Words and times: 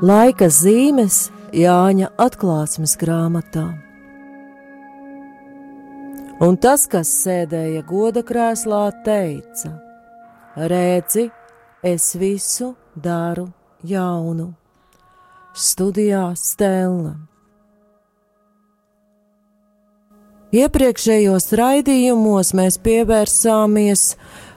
laika 0.00 0.48
zīmes 0.48 1.28
Jāņa 1.52 2.12
atklāsmes 2.16 2.94
grāmatā. 2.96 3.66
Un 6.40 6.56
tas, 6.56 6.86
kas 6.88 7.10
sēdēja 7.20 7.82
goda 7.84 8.22
krēslā, 8.24 8.84
teica: 9.04 9.74
Redzi, 10.56 11.26
es 11.84 12.14
visu 12.16 12.72
daru 12.96 13.50
jaunu. 13.84 14.54
Studijā 15.52 16.30
Stela. 16.38 17.16
Iepriekšējos 20.54 21.52
raidījumos 21.58 22.54
mēs 22.56 22.78
pievērsāmies 22.82 24.14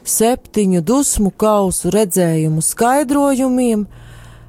septiņu 0.08 0.82
dusmu 0.86 1.34
kausu 1.36 1.92
redzējumu 1.94 2.64
skaidrojumiem, 2.64 3.84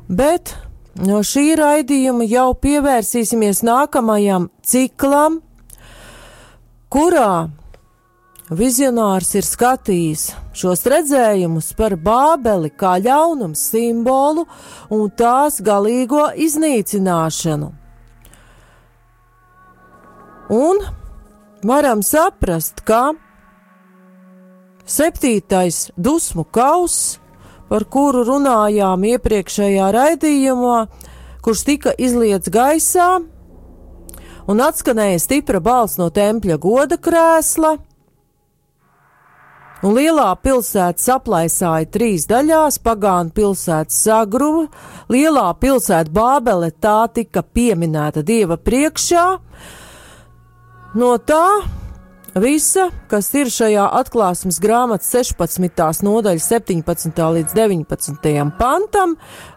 bet 0.08 0.54
no 1.02 1.20
šī 1.26 1.54
raidījuma 1.58 2.26
jau 2.28 2.52
pievērsīsimies 2.54 3.64
nākamajam 3.66 4.48
ciklam, 4.62 5.40
kurā 6.92 7.50
vizionārs 8.54 9.32
ir 9.34 9.46
skatījis 9.46 10.26
šos 10.54 10.84
redzējumus 10.90 11.72
par 11.78 11.96
Bābeli 11.98 12.70
kā 12.70 12.96
ļaunuma 13.02 13.58
simbolu 13.58 14.44
un 14.94 15.08
tās 15.10 15.58
galīgo 15.64 16.28
iznīcināšanu. 16.36 17.72
Un 20.54 20.80
varam 21.64 22.02
saprast, 22.04 22.84
ka 22.84 23.14
septītais 24.84 25.88
dusmu 25.96 26.44
kauss 26.44 27.16
par 27.74 27.88
kuru 27.90 28.20
runājām 28.22 29.02
iepriekšējā 29.08 29.88
raidījumā, 29.96 30.76
kurš 31.42 31.62
tika 31.66 31.94
izliets 31.98 32.52
gaisā, 32.54 33.08
un 34.46 34.62
atskanēja 34.62 35.18
stipra 35.18 35.58
balss 35.58 35.98
no 35.98 36.06
tempļa 36.14 36.60
goda 36.62 37.00
krēsla. 37.02 37.72
Un 39.84 39.98
lielā 39.98 40.28
pilsēta 40.38 41.02
saplaisāja 41.02 41.90
trīs 41.96 42.28
daļās, 42.30 42.78
pagānu 42.78 43.34
pilsēta 43.34 43.92
sagruva, 43.92 44.68
lielā 45.10 45.48
pilsēta 45.58 46.14
Bābele 46.14 46.70
tā 46.70 47.00
tika 47.12 47.42
pieminēta 47.42 48.22
Dieva 48.22 48.54
priekšā. 48.54 49.26
No 50.94 51.16
tā 51.26 51.48
Visa, 52.34 52.88
kas 53.06 53.28
ir 53.38 53.46
šajā 53.46 53.84
atklāsmes 53.94 54.56
grāmatas 54.58 55.06
16. 55.14 56.00
nodaļas 56.02 56.46
17. 56.50 57.20
līdz 57.36 57.52
19. 57.54 58.32
pantam, 58.58 59.12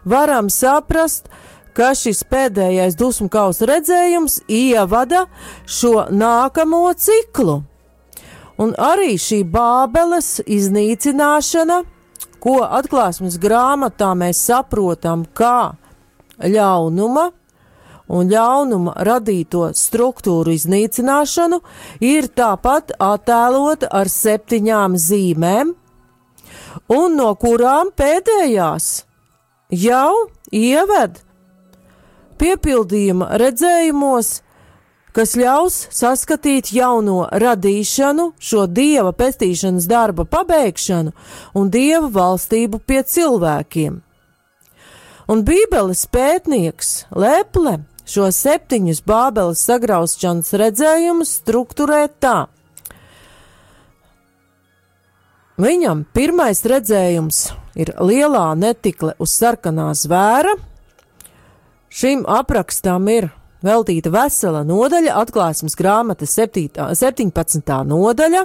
varam 0.06 0.46
saprast, 0.46 1.26
ka 1.74 1.90
šis 1.98 2.22
pēdējais 2.30 2.94
dusmu 2.94 3.26
kausa 3.34 3.66
redzējums 3.66 4.44
ievada 4.46 5.24
šo 5.66 6.06
nākamo 6.14 6.84
ciklu. 6.94 7.64
Un 8.62 8.76
arī 8.78 9.16
šī 9.18 9.40
Bābeles 9.42 10.36
iznīcināšana, 10.46 11.80
ko 12.38 12.60
atklāsmes 12.62 13.40
grāmatā 13.42 14.12
mēs 14.14 14.44
saprotam 14.52 15.26
kā 15.34 15.74
ļaunuma, 16.38 17.32
un 18.08 18.30
ļaunuma 18.32 18.94
radīto 19.06 19.68
struktūru 19.76 20.54
iznīcināšanu 20.56 21.60
ir 22.04 22.30
tāpat 22.32 22.94
attēlota 22.98 23.90
ar 23.92 24.08
septiņām 24.12 24.96
zīmēm, 24.96 25.74
un 26.88 27.16
no 27.20 27.30
kurām 27.40 27.92
pēdējās 27.96 28.90
jau 29.74 30.12
ieved 30.54 31.20
piepildījuma 32.38 33.32
redzējumos, 33.40 34.28
kas 35.12 35.34
ļaus 35.36 35.78
saskatīt 35.94 36.70
jauno 36.72 37.26
radīšanu, 37.32 38.32
šo 38.38 38.66
dieva 38.70 39.12
pestīšanas 39.16 39.88
darba 39.90 40.24
pabeigšanu 40.28 41.14
un 41.58 41.72
dieva 41.74 42.08
valstību 42.14 42.80
pie 42.86 43.02
cilvēkiem. 43.02 43.98
Un 45.28 45.42
Bībeles 45.44 46.06
pētnieks 46.08 46.92
Leple 47.12 47.74
šo 48.08 48.28
septiņus 48.32 49.02
Bābeles 49.06 49.62
sagraušanas 49.68 50.54
redzējumus 50.56 51.34
strukturē 51.42 52.06
tā. 52.20 52.46
Viņam 55.58 56.04
pirmais 56.14 56.62
redzējums 56.70 57.48
ir 57.78 57.90
lielā 57.98 58.52
netikle 58.54 59.16
uz 59.18 59.32
sarkanā 59.34 59.90
zvēra. 59.98 60.54
Šim 61.90 62.22
aprakstam 62.30 63.08
ir 63.10 63.30
veltīta 63.64 64.12
vesela 64.14 64.62
nodaļa, 64.66 65.16
atklāsmes 65.18 65.74
grāmatas 65.78 66.36
17. 66.38 67.74
nodaļa. 67.90 68.44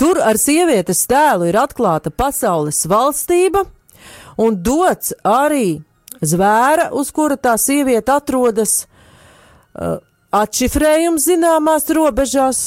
Tur 0.00 0.18
ar 0.24 0.38
sievietes 0.40 1.04
tēlu 1.10 1.50
ir 1.50 1.58
atklāta 1.60 2.10
pasaules 2.10 2.80
valstība 2.88 3.66
un 4.40 4.56
dots 4.64 5.12
arī 5.28 5.82
zvēra, 6.22 6.90
uz 6.92 7.10
kura 7.14 7.36
tā 7.36 7.56
sieviete 7.58 8.12
atrodas, 8.14 8.84
uh, 9.74 9.98
atšifrējums 10.34 11.28
zināmās 11.30 11.88
robežās. 11.94 12.64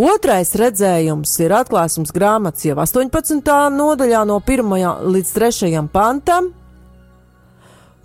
Otrais 0.00 0.54
redzējums 0.56 1.32
ir 1.44 1.52
atklāsmes 1.52 2.12
grāmatas 2.14 2.64
jau 2.64 2.76
18. 2.78 3.50
nodaļā, 3.74 4.22
no 4.24 4.38
1. 4.40 4.70
līdz 5.12 5.32
3. 5.36 5.82
pantam, 5.92 6.52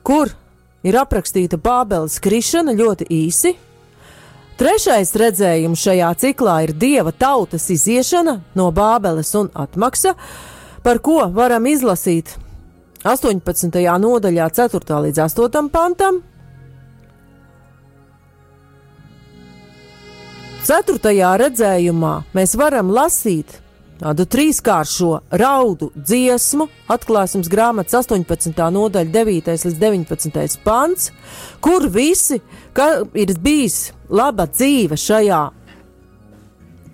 kur 0.04 0.34
ir 0.84 0.98
aprakstīta 1.00 1.58
Bābeles 1.62 2.18
krišana 2.20 2.76
ļoti 2.76 3.08
īsi. 3.10 3.54
Trešais 4.60 5.12
redzējums 5.20 5.82
šajā 5.84 6.10
ciklā 6.20 6.62
ir 6.64 6.76
dieva 6.80 7.12
tautas 7.12 7.70
iziešana 7.74 8.38
no 8.56 8.70
Bābeles 8.76 9.34
un 9.40 9.50
atmaksa, 9.52 10.14
par 10.84 11.02
ko 11.04 11.26
varam 11.36 11.66
izlasīt 11.68 12.36
18. 13.06 13.70
nodaļā, 14.02 14.48
4. 14.50 15.02
līdz 15.06 15.20
8. 15.28 15.70
pantam. 15.70 16.24
4. 20.66 20.98
redzējumā 21.38 22.14
mēs 22.34 22.56
varam 22.58 22.90
lasīt 22.90 23.60
tādu 24.00 24.26
trīskāršo 24.26 25.12
raudu 25.38 25.92
dziesmu, 25.94 26.66
atklāsmes 26.90 27.46
grāmatas 27.52 28.00
18. 28.02 28.58
nodaļa, 28.74 29.12
9. 29.14 29.54
līdz 29.54 29.78
19. 29.84 30.58
pants, 30.66 31.12
kur 31.62 31.86
visi, 31.86 32.42
ka 32.74 33.06
ir 33.14 33.36
bijis 33.38 33.92
laba 34.10 34.50
dzīve 34.50 34.98
šajā 34.98 35.44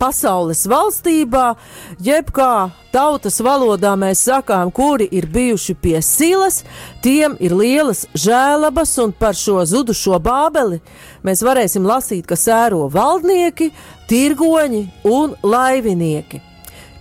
pasaules 0.01 0.65
valstībā, 0.69 1.53
jeb 2.01 2.31
kā 2.33 2.71
tautas 2.93 3.37
valodā 3.45 3.93
mēs 3.99 4.23
sakām, 4.25 4.71
kuri 4.73 5.07
ir 5.13 5.27
bijuši 5.29 5.75
pie 5.77 5.99
silas, 6.05 6.61
tiem 7.05 7.37
ir 7.39 7.53
lielas 7.55 8.07
žēlabas, 8.17 8.95
un 9.03 9.13
par 9.13 9.37
šo 9.37 9.61
zudušo 9.69 10.17
bābeli 10.23 10.81
mēs 11.25 11.43
varēsim 11.45 11.85
lasīt, 11.85 12.25
ka 12.25 12.35
sēro 12.39 12.87
valdnieki, 12.91 13.69
tirgoņi 14.09 14.83
un 15.11 15.37
laivinieki. 15.45 16.41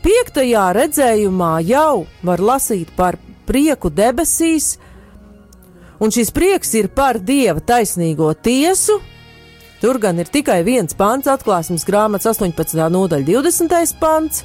Piektajā 0.00 0.70
redzējumā 0.76 1.54
jau 1.68 2.06
var 2.24 2.40
lasīt 2.40 2.92
par 2.96 3.18
prieku 3.48 3.90
debesīs, 3.92 4.76
un 6.00 6.12
šis 6.12 6.32
prieks 6.32 6.72
ir 6.78 6.88
par 6.92 7.18
dieva 7.20 7.60
taisnīgo 7.60 8.30
tiesu, 8.40 9.00
Tur 9.80 9.96
gan 9.96 10.18
ir 10.20 10.28
tikai 10.28 10.60
viens 10.60 10.92
pants, 10.92 11.28
atklāsmes 11.32 11.86
grāmatas 11.88 12.28
18. 12.34 12.76
nodaļa, 12.92 13.24
20. 13.40 13.94
pants. 14.00 14.42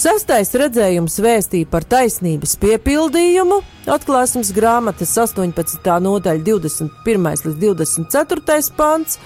Sestais 0.00 0.48
redzējums 0.56 1.18
vēstīja 1.20 1.68
par 1.70 1.84
taisnības 1.84 2.56
piepildījumu, 2.62 3.60
atklāsmes 3.92 4.54
grāmatas 4.56 5.12
18. 5.20 5.84
nodaļa, 6.06 6.42
21. 6.48 7.28
līdz 7.44 7.58
24. 7.60 8.72
pants, 8.78 9.18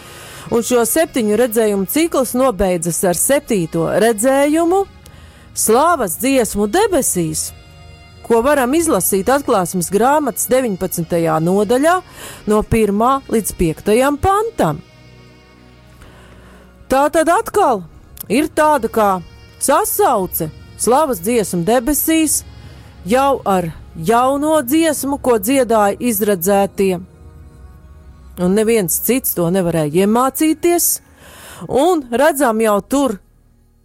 un 0.50 0.66
šo 0.66 0.82
septiņu 0.82 1.38
redzējumu 1.38 1.86
cikls 1.86 2.34
nobeidzas 2.34 2.98
ar 3.06 3.16
septīto 3.16 3.86
redzējumu- 3.94 4.82
slāvas 5.64 6.18
dziesmu 6.18 6.66
debesīs, 6.66 7.52
ko 8.26 8.42
varam 8.42 8.74
izlasīt 8.74 9.30
atklāsmes 9.30 9.88
grāmatas 9.88 10.50
19. 10.50 11.40
nodaļā, 11.40 11.96
no 12.46 12.62
1. 12.62 13.22
līdz 13.30 13.54
5. 13.54 14.18
pantam. 14.18 14.82
Tā 16.88 17.02
tad 17.12 17.28
atkal 17.28 17.82
ir 18.32 18.46
tāda 18.48 18.88
kā 18.88 19.08
sasauce 19.60 20.46
slavas 20.80 21.18
dziesmu 21.20 21.66
debesīs 21.68 22.38
jau 23.04 23.42
ar 23.44 23.68
jauno 23.94 24.62
dziesmu, 24.64 25.18
ko 25.20 25.36
dziedāja 25.36 25.98
izredzētie. 26.00 26.94
Un 28.40 28.54
neviens 28.56 28.96
cits 29.04 29.34
to 29.36 29.50
nevarēja 29.52 30.06
iemācīties, 30.06 30.86
un 31.68 32.06
redzam 32.08 32.62
jau 32.64 32.78
tur 32.80 33.18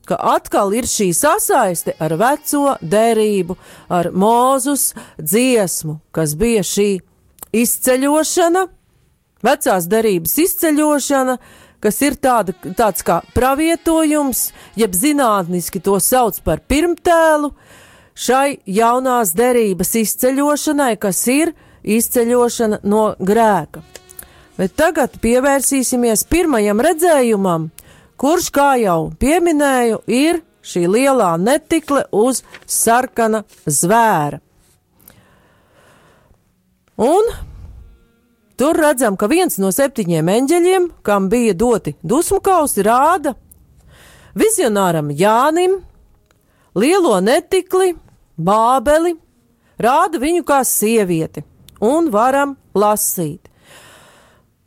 ka 0.08 0.16
atkal 0.36 0.72
ir 0.76 0.88
šī 0.88 1.10
sasaiste 1.16 1.96
ar 2.00 2.16
veco 2.20 2.78
derību, 2.80 3.58
ar 3.92 4.12
mūzus 4.12 4.94
dziesmu, 5.20 5.98
kas 6.16 6.38
bija 6.40 6.64
šī 6.68 6.88
izceļošana, 7.52 8.64
vecās 9.44 9.88
derības 9.92 10.38
izceļošana, 10.46 11.38
kas 11.84 12.00
ir 12.06 12.16
tāda, 12.16 12.56
tāds 12.78 13.04
kā 13.06 13.20
pravietojums, 13.36 14.48
jeb 14.80 14.96
zinātniski 14.96 15.82
to 15.84 15.98
sauc 16.00 16.40
par 16.46 16.64
pirmtēlu, 16.72 17.52
šai 18.16 18.60
jaunās 18.70 19.34
derības 19.36 19.96
izceļošanai, 20.04 20.96
kas 21.02 21.22
ir 21.34 21.54
izceļošana 21.84 22.84
no 22.88 23.10
grēka. 23.20 23.84
Bet 24.58 24.76
tagad 24.78 25.18
pievērsīsimies 25.22 26.28
pirmajam 26.30 26.82
redzējumam, 26.86 27.72
kurš, 28.22 28.52
kā 28.54 28.74
jau 28.80 29.00
pieminēju, 29.20 30.04
ir 30.08 30.44
šī 30.64 30.86
lielā 30.88 31.34
netikle 31.42 32.06
uz 32.14 32.44
sarkana 32.70 33.44
zvēra. 33.66 34.40
Un 37.02 37.34
tur 38.64 38.80
redzam, 38.80 39.18
ka 39.20 39.28
viens 39.28 39.60
no 39.60 39.74
septiņiem 39.76 40.30
eņģeļiem, 40.32 40.88
kam 41.04 41.28
bija 41.28 41.52
doti 41.52 41.98
dusmu 42.00 42.40
kausi, 42.40 42.80
rāda 42.88 43.34
vizionāram 44.40 45.10
Jānim 45.12 45.82
lielo 46.80 47.18
netikli, 47.20 47.98
bābeli, 48.40 49.18
rāda 49.76 50.24
viņu 50.24 50.48
kā 50.48 50.62
sievieti, 50.64 51.44
un 51.84 52.08
varam 52.14 52.56
lasīt. 52.72 53.52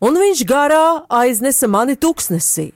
Un 0.05 0.21
viņš 0.21 0.45
garā 0.45 0.87
aiznesa 1.09 1.65
mani 1.73 1.97
tuksnesī 1.97 2.75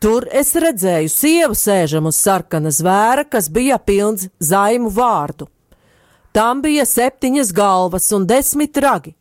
Tur 0.00 0.24
es 0.32 0.54
redzēju 0.56 1.10
sievu 1.12 1.56
sēžam 1.58 2.06
uz 2.08 2.16
sarkana 2.16 2.70
zvēra, 2.72 3.26
kas 3.28 3.50
bija 3.52 3.76
pilns 3.76 4.30
zaimu 4.40 4.88
vārdu. 4.96 5.44
Tam 6.32 6.62
bija 6.64 6.86
septiņas 6.88 7.50
galvas 7.52 8.06
un 8.16 8.24
desmit 8.30 8.78
ragi. 8.80 9.12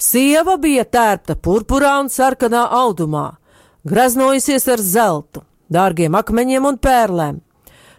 Sieva 0.00 0.54
bija 0.56 0.86
tērpta 0.88 1.34
purpurā 1.36 1.98
un 2.00 2.06
sarkanā 2.08 2.62
audumā, 2.72 3.34
graznojusies 3.84 4.64
ar 4.72 4.80
zeltu, 4.80 5.42
dārgiem 5.68 6.14
akmeņiem 6.16 6.68
un 6.70 6.78
pērlēm. 6.80 7.40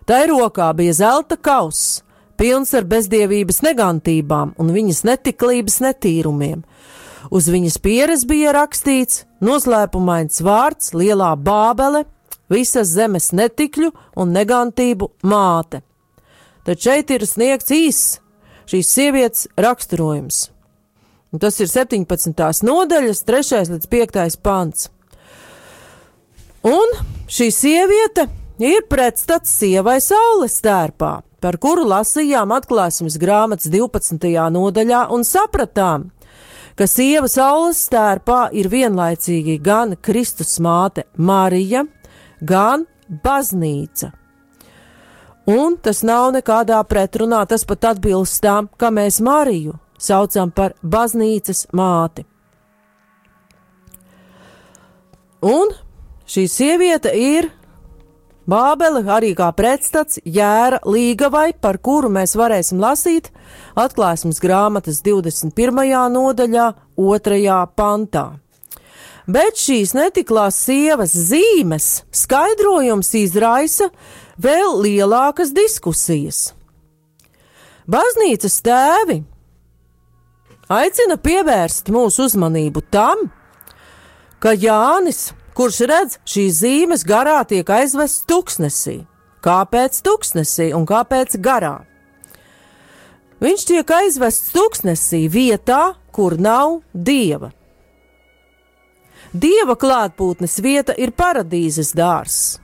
Tai 0.09 0.21
rokā 0.31 0.71
bija 0.73 0.95
zelta 0.97 1.37
kauss, 1.37 1.99
pilns 2.41 2.73
ar 2.73 2.87
bezdievības 2.89 3.61
negantībām 3.67 4.55
un 4.57 4.71
viņas 4.73 5.03
netiklības 5.05 5.77
netīrumiem. 5.85 6.63
Uz 7.29 7.49
viņas 7.53 7.77
pieres 7.85 8.23
bija 8.25 8.55
rakstīts 8.57 9.27
noslēpumains 9.45 10.41
vārds 10.41 10.95
Lielā 10.97 11.35
Bābele, 11.37 12.07
visas 12.49 12.89
zemes 12.95 13.29
netikļu 13.29 13.91
un 14.17 14.33
negantību 14.33 15.11
māte. 15.21 15.83
Tad 16.65 16.81
šeit 16.81 17.13
ir 17.13 17.27
sniegts 17.29 17.69
īss 17.77 18.17
šīs 18.73 18.89
sievietes 18.89 19.45
raksturojums. 19.53 20.47
Tas 21.39 21.61
ir 21.63 21.69
17. 21.71 22.33
nodaļas, 22.67 23.21
3. 23.23 23.59
līdz 23.71 23.85
5. 23.87 24.37
pants. 24.43 24.89
Un 26.67 26.89
šī 27.31 27.45
sieviete 27.55 28.25
ir 28.59 28.83
pretstats 28.91 29.53
sievai 29.61 30.01
saules 30.03 30.57
tērpā, 30.59 31.21
par 31.39 31.55
kuru 31.63 31.85
lasījām 31.87 32.51
atklāsmes 32.51 33.15
grāmatas 33.21 33.69
12. 33.71 34.27
nodaļā 34.51 35.05
un 35.15 35.23
sapratām, 35.23 36.09
ka 36.75 36.83
sieva 36.83 37.29
saules 37.31 37.79
stērpā 37.87 38.49
ir 38.51 38.67
vienlaicīgi 38.67 39.55
gan 39.63 39.95
Kristus 40.03 40.57
māte 40.59 41.05
Marija, 41.15 41.85
gan 42.43 42.83
baznīca. 43.23 44.11
Un 45.47 45.79
tas 45.79 46.03
nav 46.03 46.33
nekādā 46.35 46.81
pretrunā, 46.83 47.45
tas 47.47 47.63
pat 47.63 47.87
atbilst 47.95 48.43
tam, 48.43 48.67
ka 48.75 48.91
mēs 48.91 49.21
Mariju 49.23 49.77
saucam 50.01 50.51
par 50.51 50.75
baznīcas 50.81 51.67
māti. 51.77 52.25
Un 55.41 55.73
šī 56.29 56.45
sieviete 56.49 57.13
ir 57.17 57.49
Bābele 58.51 59.03
arī 59.05 59.35
kā 59.37 59.51
pretstats 59.53 60.17
jēra 60.25 60.81
līgavai, 60.89 61.53
par 61.61 61.77
kuru 61.77 62.09
mēs 62.09 62.33
varēsim 62.35 62.81
lasīt 62.81 63.29
atklāsmes 63.77 64.41
grāmatas 64.41 65.03
21. 65.05 65.53
nodaļā, 66.11 66.65
2. 66.97 67.59
pantā. 67.77 68.25
Bet 69.29 69.61
šīs 69.61 69.93
netiklās 69.93 70.57
sievas 70.57 71.13
zīmes 71.13 72.01
skaidrojums 72.11 73.13
izraisa 73.21 73.91
vēl 74.41 74.81
lielākas 74.81 75.53
diskusijas. 75.53 76.49
Baznīcas 77.85 78.57
tēvi 78.65 79.21
aicina 80.69 81.17
pievērst 81.17 81.89
mūsu 81.93 82.27
uzmanību 82.29 82.83
tam, 82.91 83.29
ka 84.41 84.53
Jānis 84.53 85.31
kurš 85.57 85.81
redz 85.89 86.17
šīs 86.27 86.59
zīmes 86.63 87.05
garā 87.07 87.41
tiek 87.47 87.67
aizvests 87.69 88.25
tuksnesī. 88.29 89.01
Kāpēc 89.41 89.97
tuksnesī 90.05 90.69
un 90.77 90.85
kāpēc 90.89 91.37
garā? 91.41 91.81
Viņš 93.41 93.65
tiek 93.71 93.93
aizvests 93.97 94.51
tuksnesī 94.53 95.25
vietā, 95.33 95.95
kur 96.13 96.37
nav 96.37 96.81
dieva. 96.93 97.49
Dieva 99.33 99.77
klātbūtnes 99.79 100.59
vieta 100.61 100.93
ir 100.99 101.13
paradīzes 101.15 101.93
dārzs, 101.97 102.59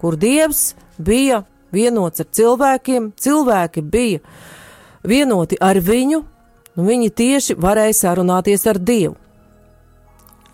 kur 0.00 0.16
dievs 0.16 0.72
bija 0.96 1.42
vienots 1.74 2.22
ar 2.22 2.28
cilvēkiem, 2.30 3.10
cilvēki 3.18 3.82
bija 3.82 4.22
vienoti 5.04 5.58
ar 5.60 5.80
viņu, 5.82 6.22
un 6.76 6.88
viņi 6.88 7.10
tieši 7.10 7.58
varēja 7.60 7.98
sarunāties 8.04 8.66
ar 8.70 8.80
Dievu 8.80 9.16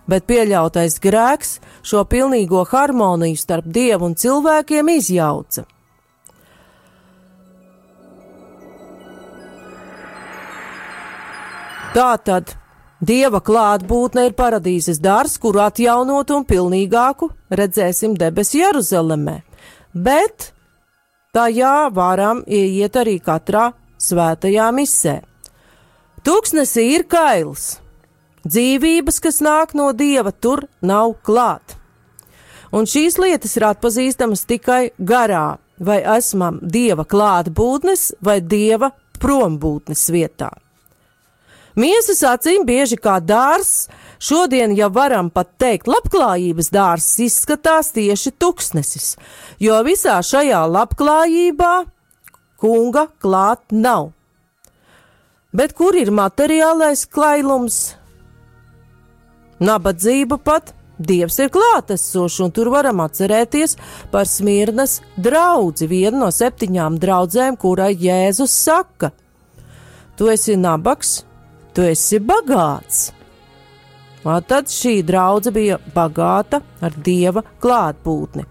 bet 0.08 0.26
pieļautais 0.28 0.96
grēks 1.04 1.58
šo 1.86 2.04
pilnīgo 2.08 2.64
harmoniju 2.70 3.38
starp 3.38 3.68
dievu 3.68 4.08
un 4.08 4.16
cilvēkiem 4.18 4.94
izjauca. 4.96 5.66
Tātad 11.92 12.52
dieva 13.00 13.40
klātbūtne 13.42 14.28
ir 14.28 14.36
paradīzes 14.38 15.00
dārs, 15.02 15.38
kuru 15.40 15.64
atjaunot 15.64 16.30
un 16.36 16.44
pilnīgāku 16.48 17.30
redzēsim 17.50 18.14
debesu 18.18 18.60
Jeruzalemē, 18.60 19.40
bet 19.92 20.52
tajā 21.34 21.88
varam 21.94 22.44
ieiet 22.46 23.00
arī 23.00 23.16
katrā 23.24 23.72
svētajā 23.98 24.68
misē. 24.76 25.18
Tūkstnesī 26.28 26.90
ir 26.92 27.06
kails, 27.08 27.78
Dzīvības, 28.48 29.18
kas 29.20 29.42
nāk 29.44 29.74
no 29.76 29.90
dieva, 29.96 30.30
tur 30.32 30.64
nav 30.80 31.16
klāt. 31.26 31.74
Un 32.72 32.86
šīs 32.88 33.18
lietas 33.20 33.56
ir 33.58 33.66
atpazīstamas 33.68 34.44
tikai 34.48 34.90
garā, 34.98 35.58
vai 35.80 35.98
esam 36.16 36.60
dieva 36.62 37.04
klātbūtnes 37.08 38.12
vai 38.24 38.38
dieva 38.40 38.92
prombūtnes 39.20 40.06
vietā. 40.14 40.50
Miesas 41.78 42.24
acīm 42.26 42.64
bieži 42.66 42.98
kā 42.98 43.18
dārs, 43.22 43.86
šodien 44.18 44.74
jau 44.78 44.88
varam 44.90 45.28
pat 45.30 45.52
teikt, 45.62 45.86
labklājības 45.90 46.72
dārs 46.74 47.08
izskatās 47.22 47.92
tieši 47.94 48.34
tuksnesis, 48.34 49.14
jo 49.62 49.78
visā 49.86 50.18
šajā 50.24 50.64
labklājībā 50.66 51.72
kunga 52.58 53.06
klāt 53.22 53.62
nav. 53.70 54.17
Bet 55.52 55.72
kur 55.72 55.96
ir 55.96 56.10
materiālais 56.12 57.06
klailums, 57.08 57.98
Nabadzība 59.58 60.36
pat 60.38 60.74
Dievs 60.98 61.36
ir 61.38 61.50
klātesošs, 61.54 62.40
un 62.42 62.50
tur 62.50 62.72
varam 62.74 62.98
atcerēties 63.04 63.76
par 64.10 64.26
Smirnas 64.26 64.96
draugu, 65.14 65.86
vienu 65.86 66.24
no 66.24 66.30
septiņām 66.34 66.96
draudzēm, 66.98 67.54
kurai 67.56 67.92
Jēzus 67.94 68.50
saka: 68.50 69.12
Tu 70.18 70.26
esi 70.32 70.56
nabaks, 70.58 71.20
tu 71.74 71.86
esi 71.86 72.18
bagāts. 72.18 73.12
Un 74.26 74.42
tad 74.42 74.66
šī 74.66 74.98
draudzene 75.06 75.54
bija 75.54 75.78
bagāta 75.94 76.60
ar 76.82 76.98
dieva 77.06 77.44
klātbūtni. 77.62 78.42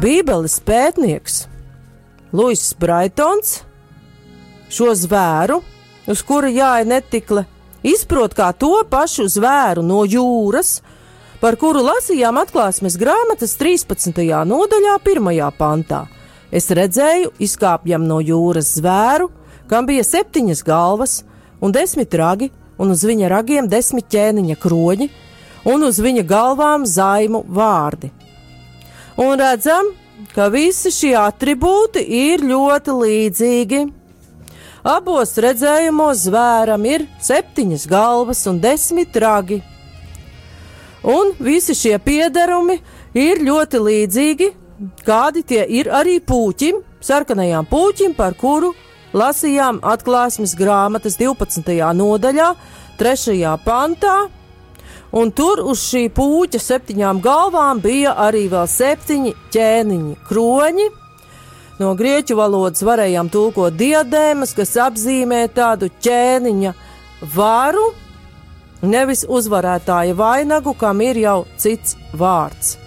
Bībeles 0.00 0.60
pētnieks 0.62 1.42
Luis 2.32 2.74
Braitons 2.78 3.60
šo 4.68 4.90
zvēru 4.98 5.60
uz 6.10 6.22
kura 6.26 6.48
jāja 6.50 6.86
netikle, 6.86 7.44
izprot 7.86 8.34
kā 8.34 8.50
to 8.52 8.80
pašu 8.90 9.28
zvēru 9.30 9.82
no 9.86 10.02
jūras, 10.06 10.80
par 11.40 11.58
kuru 11.60 11.84
lasījām 11.86 12.38
atklāsmes 12.40 12.96
grāmatas 12.98 13.54
13. 13.60 14.22
nodaļā, 14.46 14.96
1. 15.04 15.30
pantā. 15.58 16.06
Es 16.50 16.70
redzēju, 16.70 17.32
izkāpjam 17.42 18.06
no 18.06 18.18
jūras 18.22 18.72
zvēru, 18.78 19.30
kam 19.70 19.86
bija 19.86 20.02
septiņas 20.06 20.62
galvas 20.66 21.20
un 21.60 21.74
desmit 21.74 22.14
ragi, 22.14 22.50
un 22.78 22.90
uz 22.94 23.04
viņa 23.06 23.30
ragiem 23.30 23.68
desmit 23.70 24.08
ķēniņa 24.10 24.58
kroņi, 24.62 25.10
un 25.66 25.86
uz 25.86 25.98
viņa 26.02 26.26
galvām 26.26 26.86
zaimu 26.86 27.42
vārdi. 27.48 28.10
Un 29.16 29.38
redzam, 29.40 29.94
ka 30.34 30.48
visi 30.52 30.92
šie 30.92 31.14
attribūti 31.20 32.02
ir 32.02 32.44
ļoti 32.46 32.96
līdzīgi. 33.02 33.80
Abos 34.86 35.34
redzējumos 35.42 36.26
zvēram 36.28 36.84
ir 36.86 37.06
septiņas 37.22 37.88
galvas 37.90 38.44
un 38.46 38.60
desmit 38.62 39.16
ragi. 39.18 39.60
Un 41.06 41.32
visi 41.42 41.74
šie 41.74 41.96
piederumi 42.02 42.78
ir 43.14 43.42
ļoti 43.46 43.80
līdzīgi, 43.82 44.48
kādi 45.06 45.42
tie 45.46 45.64
ir 45.78 45.90
arī 45.90 46.18
puķim, 46.22 46.80
sarkanajām 47.02 47.66
puķim, 47.70 48.14
par 48.14 48.34
kuru 48.38 48.72
lasījām 49.16 49.80
atklāsmes 49.86 50.54
grāmatas 50.58 51.18
12. 51.20 51.76
nodaļā, 51.96 52.48
3. 52.98 53.36
pantā, 53.64 54.16
un 55.12 55.30
tur 55.30 55.62
uz 55.64 55.82
šī 55.86 56.06
puķa 56.14 56.60
septiņām 56.62 57.20
galvām 57.24 57.82
bija 57.84 58.14
arī 58.26 58.46
vēl 58.52 58.66
septiņi 58.70 59.34
ķēniņi, 59.54 60.16
kroņi. 60.28 60.88
No 61.76 61.92
grieķu 61.98 62.38
valodas 62.38 62.82
varējām 62.86 63.28
tulkot 63.28 63.76
diadēmas, 63.76 64.54
kas 64.56 64.72
apzīmē 64.86 65.42
tādu 65.52 65.90
ķēniņa 66.00 66.72
varu, 67.36 67.90
nevis 68.80 69.26
uzvarētāja 69.28 70.16
vainagu, 70.16 70.72
kam 70.78 71.04
ir 71.04 71.20
jau 71.20 71.38
cits 71.60 71.98
vārds. 72.16 72.85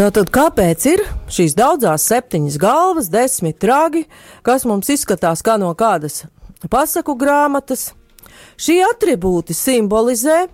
Tātad, 0.00 0.30
kāpēc 0.32 0.84
ir 0.88 1.00
šīs 1.28 1.52
daudzās 1.58 2.06
septiņas 2.08 2.54
galvas, 2.56 3.10
desmit 3.12 3.60
ragi, 3.68 4.06
kas 4.40 4.64
mums 4.64 4.88
izskatās 4.88 5.42
kā 5.44 5.58
no 5.60 5.74
kādas 5.76 6.22
pasaku 6.72 7.12
grāmatas? 7.20 7.90
Šie 8.56 8.78
attribūti 8.86 9.52
simbolizē 9.52 10.46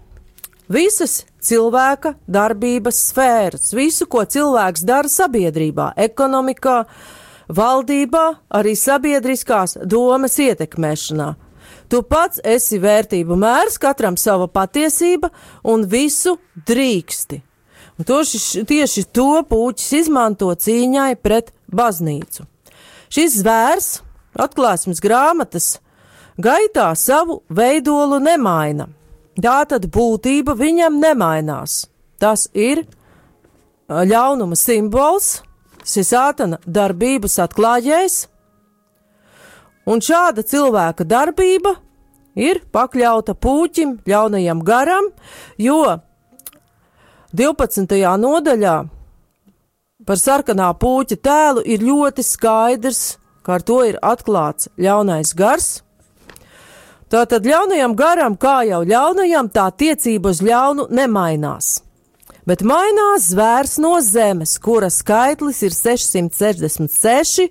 visas 0.66 1.20
cilvēka 1.38 2.16
darbības 2.26 2.98
sfēras, 3.12 3.70
visu, 3.78 4.10
ko 4.10 4.26
cilvēks 4.26 4.82
dara 4.82 5.14
sabiedrībā, 5.14 5.92
ekonomikā, 5.94 6.82
valdībā, 7.46 8.26
arī 8.50 8.74
sabiedriskās 8.74 9.78
domas 9.86 10.40
ietekmēšanā. 10.42 11.36
Tu 11.86 12.02
pats 12.02 12.42
esi 12.42 12.82
vērtību 12.82 13.38
mērs, 13.38 13.78
katram 13.78 14.18
sava 14.18 14.50
patiesība 14.50 15.30
un 15.62 15.86
visu 15.86 16.40
drīksti. 16.66 17.45
Un 17.96 18.04
toši, 18.04 18.64
tieši 18.68 19.06
to 19.14 19.40
puķis 19.48 19.92
izmanto 20.02 20.50
cīņai 20.52 21.14
pret 21.22 21.52
baznīcu. 21.72 22.44
Šis 23.08 23.38
zvērs, 23.40 23.88
atklāsmes 24.36 25.00
grāmatas, 25.00 25.78
gaitā 26.36 26.90
savu 26.98 27.40
veidolu 27.48 28.20
nemaina. 28.20 28.90
Tā 29.36 29.62
tad 29.68 29.88
būtība 29.92 30.56
viņam 30.56 31.00
nemainās. 31.00 31.86
Tas 32.20 32.46
ir 32.52 32.84
ļaunuma 33.88 34.56
simbols, 34.56 35.40
tas 35.80 35.96
ir 36.00 36.06
sātana 36.08 36.60
darbības 36.64 37.36
atklājējs, 37.44 38.16
un 39.86 40.02
šāda 40.02 40.44
cilvēka 40.44 41.04
darbība 41.08 41.76
ir 42.36 42.62
pakļauta 42.72 43.36
puķim, 43.36 44.00
ļaunajam 44.08 44.64
garam, 44.64 45.12
jo 45.60 45.80
12. 47.36 47.92
nodaļā 48.16 48.74
par 50.08 50.16
sarkanā 50.16 50.70
puķa 50.80 51.16
tēlu 51.20 51.62
ir 51.68 51.82
ļoti 51.84 52.22
skaidrs, 52.24 53.00
ka 53.44 53.58
ar 53.58 53.64
to 53.66 53.82
ir 53.84 53.98
atklāts 54.00 54.70
ļaunais 54.80 55.34
gars. 55.36 55.66
Tātad 57.12 57.44
ļaunajam 57.44 57.92
garam, 57.98 58.38
kā 58.40 58.62
jau 58.64 58.78
ļaunajam, 58.88 59.50
tā 59.52 59.66
tiecība 59.68 60.32
uz 60.32 60.40
ļaunu 60.40 60.86
nemainās. 60.88 61.82
Bet 62.48 62.64
mainās 62.64 63.28
zvērs 63.34 63.76
no 63.84 63.98
zemes, 64.00 64.54
kuras 64.62 65.02
skaitlis 65.02 65.60
ir 65.66 65.76
666, 65.76 67.50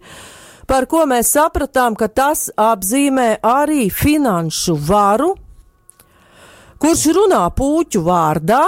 par 0.65 0.89
ko 0.89 1.03
mēs 1.05 1.29
sapratām, 1.35 1.93
ka 1.93 2.09
tas 2.09 2.47
apzīmē 2.57 3.35
arī 3.45 3.91
finanšu 3.93 4.79
varu, 4.89 5.35
kurš 6.81 7.05
runā 7.19 7.43
puķu 7.53 8.01
vārdā, 8.07 8.63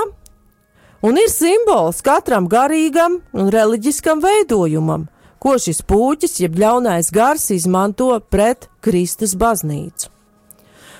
un 1.07 1.15
ir 1.15 1.29
simbols 1.31 2.01
katram 2.03 2.49
garīgam 2.51 3.21
un 3.31 3.51
reliģiskam 3.53 4.19
veidojumam, 4.23 5.05
ko 5.39 5.55
šis 5.61 5.79
puķis, 5.87 6.41
jeb 6.43 6.57
ļaunais 6.59 7.11
gars, 7.15 7.47
izmanto 7.55 8.09
pret 8.31 8.67
Kristus 8.83 9.37
baznīcu. 9.39 10.11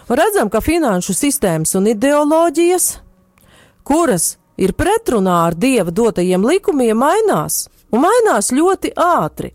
Un 0.07 0.15
redzam, 0.15 0.47
ka 0.47 0.61
finanšu 0.63 1.11
sistēmas 1.17 1.75
un 1.75 1.89
ideoloģijas, 1.91 2.85
kuras 3.83 4.37
ir 4.55 4.71
pretrunā 4.79 5.41
ar 5.49 5.57
dieva 5.59 5.91
dotajiem 5.91 6.45
likumiem, 6.47 6.95
mainās, 6.95 7.65
un 7.91 8.05
mainās 8.05 8.53
ļoti 8.55 8.93
ātri. 8.95 9.51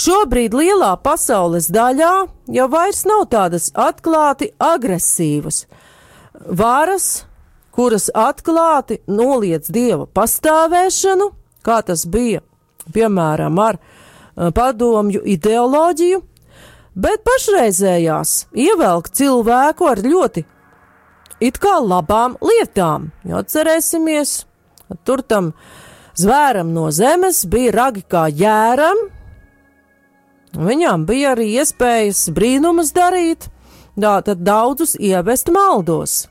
Šobrīd 0.00 0.56
lielā 0.56 0.94
pasaules 1.04 1.68
daļā 1.70 2.14
jau 2.56 2.70
vairs 2.72 3.04
nav 3.06 3.28
tādas 3.30 3.68
atklāti 3.78 4.48
agresīvas 4.58 5.66
varas 6.48 7.26
kuras 7.74 8.08
atklāti 8.14 9.00
noliedz 9.10 9.70
dieva 9.74 10.06
pastāvēšanu, 10.06 11.30
kā 11.66 11.80
tas 11.86 12.06
bija 12.06 12.44
piemēram 12.94 13.58
ar 13.58 13.78
uh, 13.78 14.50
padomju 14.54 15.22
ideoloģiju, 15.34 16.20
bet 16.94 17.24
pašreizējās 17.26 18.34
ievelk 18.54 19.10
cilvēku 19.10 19.88
ar 19.90 20.02
ļoti 20.04 20.44
it 21.44 21.58
kā 21.60 21.78
labām 21.82 22.36
lietām. 22.42 23.10
Jo 23.26 23.42
atcerēsimies, 23.42 24.44
tur 25.04 25.22
tam 25.26 25.52
zvēram 26.18 26.70
no 26.74 26.90
zemes 26.94 27.44
bija 27.50 27.74
ragi 27.74 28.04
kā 28.06 28.28
jēram, 28.30 29.08
viņām 30.54 31.08
bija 31.08 31.34
arī 31.34 31.50
iespējas 31.58 32.28
brīnumus 32.34 32.94
darīt, 32.94 33.48
tā 33.98 34.14
tad 34.26 34.46
daudzus 34.46 34.94
ievest 35.00 35.50
maldos. 35.54 36.24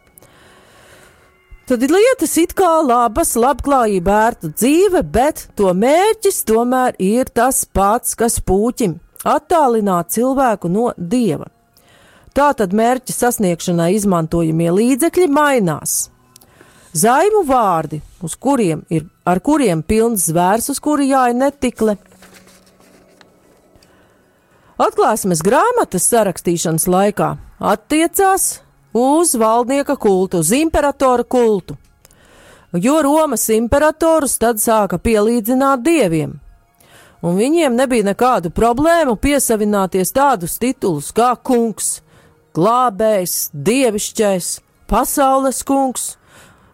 Tad 1.64 1.80
ir 1.80 1.94
lietas 1.96 2.34
it 2.42 2.52
kā 2.60 2.82
labas, 2.84 3.38
labklājība, 3.40 4.12
vērta 4.12 4.50
dzīve, 4.52 5.00
bet 5.08 5.46
to 5.56 5.70
mērķis 5.72 6.42
tomēr 6.50 6.98
ir 7.00 7.30
tas 7.32 7.62
pats, 7.64 8.18
kas 8.20 8.42
puķim- 8.44 8.98
attālināt 9.36 10.12
cilvēku 10.12 10.68
no 10.68 10.92
dieva. 10.98 11.48
Tā 12.36 12.50
tad 12.58 12.74
mērķa 12.76 13.14
sasniegšanai 13.16 13.94
izmantojamie 13.96 14.72
līdzekļi 14.76 15.28
mainās. 15.30 16.10
Zaimu 16.94 17.46
vārdi, 17.48 18.02
kuriem 18.40 18.84
ir, 18.90 19.06
ar 19.26 19.40
kuriem 19.40 19.84
pilns 19.84 20.28
zvērs, 20.28 20.70
uz 20.70 20.80
kuri 20.80 21.08
jāja 21.10 21.34
netikle. 21.34 21.98
Atklāsmes 24.78 25.40
grāmatas 25.42 26.10
sarakstīšanas 26.12 26.88
laikā 26.88 27.38
attiecās 27.62 28.60
uz 28.94 29.36
valdnieka 29.36 29.96
kultu, 29.96 30.40
uz 30.40 30.52
imperatora 30.52 31.24
kultu. 31.24 31.78
Jo 32.74 33.02
Romas 33.02 33.50
imperatorus 33.50 34.40
tad 34.42 34.58
sāka 34.58 34.98
pielīdzināt 34.98 35.84
dieviem, 35.86 36.40
un 37.22 37.38
viņiem 37.38 37.76
nebija 37.78 38.08
nekādu 38.10 38.50
problēmu 38.50 39.14
piesavināties 39.22 40.14
tādus 40.16 40.58
titulus 40.58 41.12
kā 41.14 41.36
kungs, 41.38 42.02
glābējs, 42.58 43.52
dievišķais, 43.54 44.50
pasaules 44.90 45.62
kungs 45.64 46.16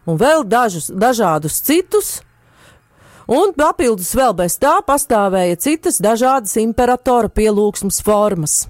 un 0.08 0.18
vēl 0.20 0.48
dažus, 0.48 0.88
dažādus 0.88 1.60
citus, 1.68 2.20
Un 3.30 3.52
papildus 3.54 4.10
vēl 4.18 4.32
bez 4.34 4.56
tā 4.58 4.80
pastāvēja 4.82 5.60
citas 5.62 6.00
dažādas 6.02 6.56
imperatora 6.58 7.30
pielūgsmas 7.30 8.02
formas. 8.02 8.64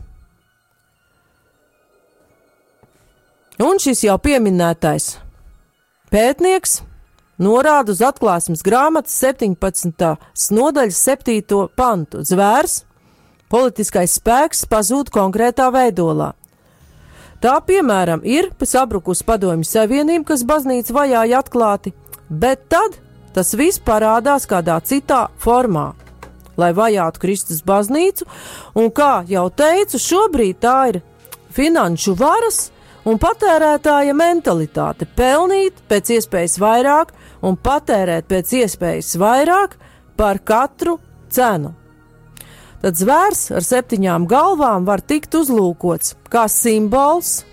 Un 3.60 3.76
šis 3.76 4.06
jau 4.06 4.14
pieminētais 4.24 5.18
pētnieks 6.14 6.78
norāda 7.44 7.92
uz 7.92 8.00
atklāsmes 8.08 8.62
grāmatas 8.64 9.18
17. 9.20 10.14
nodaļas 10.56 11.00
7. 11.10 11.58
pantu. 11.76 12.22
Zvērs, 12.24 12.86
politiskais 13.52 14.16
spēks 14.16 14.64
pazūd 14.72 15.12
konkrētā 15.12 15.68
veidolā. 15.76 16.30
Tā, 17.44 17.58
piemēram, 17.68 18.24
ir 18.24 18.48
sabrukusi 18.64 19.28
padomju 19.28 19.68
savienība, 19.68 20.30
kas 20.32 20.48
baznīcu 20.48 20.96
vajāja 20.96 21.44
atklāti, 21.44 21.92
bet 22.32 22.64
tad 22.72 22.96
tas 23.36 23.52
viss 23.60 23.84
parādās 23.84 24.48
kādā 24.48 24.80
citā 24.88 25.26
formā, 25.36 25.90
lai 26.56 26.72
vajātu 26.72 27.28
Kristus 27.28 27.60
baznīcu, 27.68 28.24
un 28.80 28.88
kā 28.88 29.26
jau 29.28 29.50
teicu, 29.52 30.00
šobrīd 30.00 30.64
tā 30.64 30.82
ir 30.94 31.04
finanšu 31.52 32.16
varas 32.16 32.70
un 33.10 33.18
patērētāja 33.18 34.14
mentalitāte- 34.14 35.08
pelnīt 35.20 35.82
pēc 35.90 36.14
iespējas 36.20 36.60
vairāk 36.62 37.14
un 37.42 37.58
patērēt 37.58 38.28
pēc 38.30 38.54
iespējas 38.64 39.16
vairāk 39.18 39.78
par 40.18 40.40
katru 40.40 41.00
cenu. 41.30 41.74
Tad 42.82 42.96
zvērs 42.96 43.50
ar 43.52 43.66
septiņām 43.66 44.28
galvām 44.28 44.86
var 44.86 45.02
tikt 45.02 45.36
uzlūkots 45.36 46.16
kā 46.32 46.46
simbols, 46.48 47.44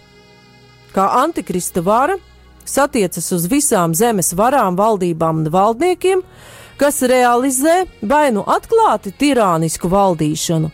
kā 0.95 1.09
antikrista 1.23 1.83
vara, 1.83 2.17
kas 2.63 2.79
attiecas 2.85 3.33
uz 3.33 3.49
visām 3.51 3.95
zemes 3.95 4.35
varām, 4.35 4.77
valdībām 4.77 5.43
un 5.43 5.51
valdniekiem, 5.51 6.23
kas 6.79 7.03
realizē 7.03 7.87
vai 8.03 8.31
nu 8.31 8.45
atklāti 8.45 9.13
tirānisku 9.19 9.89
valdīšanu, 9.89 10.71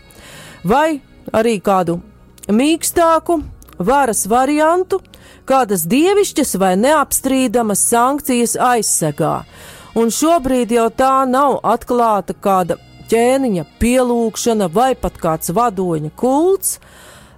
vai 0.65 1.01
arī 1.33 1.61
kādu 1.63 2.01
mīkstāku 2.49 3.43
varas 3.87 4.25
variantu, 4.31 5.01
kādas 5.49 5.85
dievišķas 5.91 6.57
vai 6.63 6.75
neapstrīdamas 6.81 7.83
sankcijas 7.91 8.57
aizsegā. 8.57 9.43
Un 9.99 10.09
šobrīd 10.15 10.73
jau 10.73 10.89
tā 10.97 11.15
nav 11.29 11.59
atklāta 11.69 12.33
kāda 12.33 12.79
ķēniņa 13.13 13.67
pielūgšana 13.81 14.71
vai 14.73 14.95
pat 14.97 15.19
kāds 15.21 15.53
vadoņa 15.53 16.13
kults, 16.17 16.79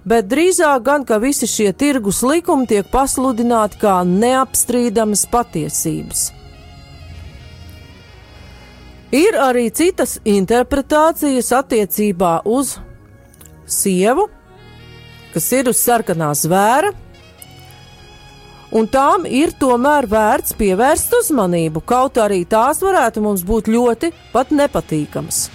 bet 0.07 0.29
drīzāk 0.31 0.85
gan, 0.85 1.03
ka 1.03 1.19
visi 1.19 1.49
šie 1.49 1.73
tirgus 1.73 2.21
likumi 2.23 2.69
tiek 2.69 2.87
pasludināti 2.93 3.81
kā 3.81 3.99
neapstrīdamas 4.07 5.25
patiesības. 5.33 6.29
Ir 9.15 9.37
arī 9.39 9.69
citas 9.71 10.17
interpretācijas 10.27 11.51
attiecībā 11.55 12.39
uz 12.49 12.77
sievu, 13.67 14.27
kas 15.35 15.49
ir 15.51 15.67
uz 15.67 15.81
sarkanā 15.83 16.29
zvēra, 16.39 16.93
un 18.71 18.87
tām 18.87 19.25
ir 19.27 19.51
tomēr 19.59 20.07
vērts 20.07 20.55
pievērst 20.55 21.11
uzmanību, 21.19 21.83
kaut 21.83 22.15
arī 22.23 22.45
tās 22.47 22.79
varētu 22.83 23.23
mums 23.23 23.43
būt 23.43 23.67
ļoti 23.71 24.13
pat 24.31 24.53
nepatīkamas. 24.55 25.49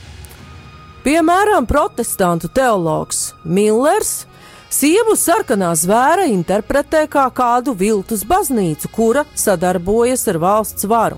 Piemēram, 1.01 1.65
protestantu 1.65 2.51
teologs 2.53 3.31
Millers 3.45 4.27
sievu 4.69 5.15
sarkanā 5.17 5.71
zvēra 5.81 6.27
interpretē 6.29 7.07
kā 7.09 7.25
kādu 7.33 7.73
viltus 7.73 8.27
baznīcu, 8.29 8.91
kura 8.93 9.25
sadarbojas 9.33 10.27
ar 10.29 10.41
valsts 10.43 10.85
varu. 10.85 11.17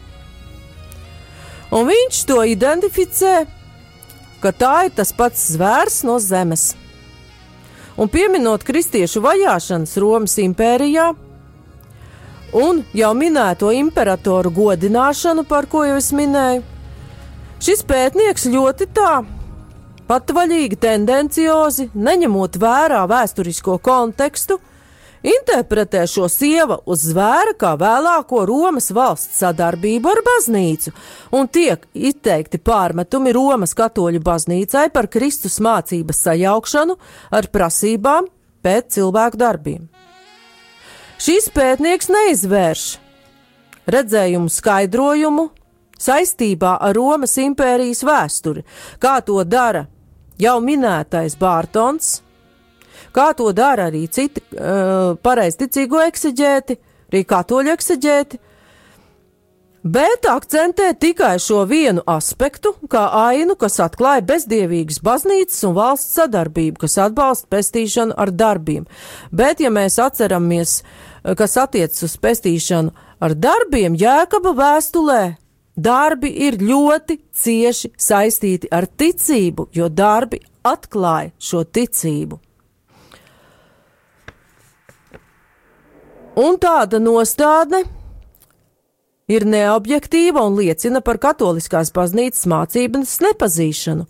Un 1.74 1.88
viņš 1.88 2.22
to 2.28 2.38
identificē, 2.46 3.34
ka 4.38 4.54
tā 4.54 4.76
ir 4.86 4.94
tas 4.94 5.10
pats 5.16 5.50
zvērs 5.56 6.02
no 6.06 6.20
zemes. 6.22 6.72
Un 8.00 8.08
pieminot 8.08 8.64
kristiešu 8.64 9.20
vajāšanas 9.24 9.98
Romas 10.00 10.38
impērijā, 10.40 11.10
un 12.56 12.82
jau 12.96 13.12
minēto 13.16 13.72
imperatoru 13.76 14.52
godināšanu, 14.56 15.44
par 15.48 15.68
ko 15.68 15.84
jau 15.88 15.98
es 16.00 16.10
minēju. 16.16 16.64
Šis 17.62 17.84
pētnieks 17.86 18.48
ļoti 18.50 18.88
tā 18.96 19.20
patvaļīgi, 20.08 20.76
tendenciozi, 20.82 21.88
neņemot 21.94 22.58
vērā 22.60 23.04
vēsturisko 23.08 23.78
kontekstu, 23.84 24.58
interpretē 25.22 26.04
šo 26.10 26.28
sievu 26.30 26.78
uz 26.90 27.06
zvēra 27.10 27.54
kā 27.58 27.72
vēlāko 27.80 28.44
Romas 28.48 28.90
valsts 28.94 29.40
sadarbību 29.42 30.10
ar 30.10 30.22
baznīcu, 30.26 30.92
un 31.38 31.48
tiek 31.48 31.86
izteikti 31.94 32.58
pārmetumi 32.58 33.34
Romas 33.34 33.74
katoļu 33.78 34.22
baznīcai 34.24 34.88
par 34.94 35.08
Kristus 35.12 35.60
mācības 35.62 36.24
sajaukšanu 36.26 36.98
ar 37.30 37.50
prasībām 37.52 38.28
pēc 38.62 38.98
cilvēku 38.98 39.40
darbiem. 39.40 39.88
Šis 41.22 41.48
pētnieks 41.54 42.08
neizvērš 42.10 42.86
redzējumu 43.92 44.50
skaidrojumu 44.50 45.48
saistībā 46.02 46.76
ar 46.82 46.96
Romas 46.98 47.36
impērijas 47.38 48.02
vēsturi, 48.06 48.64
kā 48.98 49.20
to 49.22 49.38
dara 49.46 49.86
jau 50.42 50.58
minētais 50.64 51.36
Bārtons, 51.38 52.20
kā 53.14 53.32
to 53.36 53.50
dara 53.56 53.90
arī 53.90 54.06
citi 54.12 54.42
uh, 54.54 55.12
pareizticīgo 55.22 56.00
ekseģēti, 56.06 56.78
arī 57.12 57.22
katoļu 57.28 57.74
ekseģēti, 57.74 58.40
bet 59.82 60.28
akcentē 60.30 60.92
tikai 61.02 61.34
šo 61.42 61.64
vienu 61.68 62.04
aspektu, 62.06 62.74
kā 62.90 63.08
ainu, 63.24 63.56
kas 63.58 63.80
atklāja 63.82 64.24
bezdievīgas 64.28 65.02
baznīcas 65.02 65.62
un 65.68 65.76
valsts 65.76 66.16
sadarbību, 66.20 66.84
kas 66.84 66.98
atbalsta 67.02 67.50
pestīšanu 67.50 68.16
ar 68.16 68.30
darbiem. 68.30 68.86
Bet, 69.32 69.60
ja 69.60 69.72
mēs 69.74 69.98
atceramies, 70.02 70.80
kas 71.22 71.58
attiecas 71.60 72.06
uz 72.06 72.16
pestīšanu 72.22 72.94
ar 73.22 73.34
darbiem, 73.38 73.98
Jēkaba 73.98 74.54
vēstulē 74.58 75.22
darbi 75.76 76.30
ir 76.46 76.58
ļoti 76.60 77.18
cieši 77.32 77.92
saistīti 77.96 78.70
ar 78.72 78.86
ticību, 78.86 79.68
jo 79.72 79.88
darbi 79.88 80.40
atklāja 80.64 81.32
šo 81.38 81.64
ticību. 81.64 82.38
Un 86.32 86.54
tāda 86.56 86.96
nostādne 86.96 87.82
ir 89.28 89.44
neobjektīva 89.44 90.40
un 90.48 90.54
liecina 90.56 91.02
par 91.04 91.18
katoliskās 91.20 91.90
baznīcas 91.92 92.46
mācības 92.48 93.12
nepazīšanu, 93.20 94.06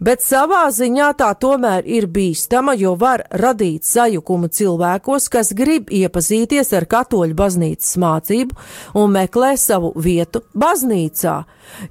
bet 0.00 0.24
savā 0.24 0.62
ziņā 0.72 1.10
tā 1.20 1.28
tomēr 1.36 1.84
ir 1.84 2.08
bīstama, 2.08 2.72
jo 2.80 2.94
var 2.96 3.26
radīt 3.28 3.84
sajukumu 3.84 4.48
cilvēkos, 4.48 5.28
kas 5.28 5.52
grib 5.52 5.92
iepazīties 5.92 6.72
ar 6.80 6.88
katoļu 6.88 7.36
baznīcas 7.36 7.92
mācību 8.00 8.56
un 8.96 9.12
meklē 9.12 9.52
savu 9.60 9.92
vietu 10.00 10.46
baznīcā. 10.56 11.38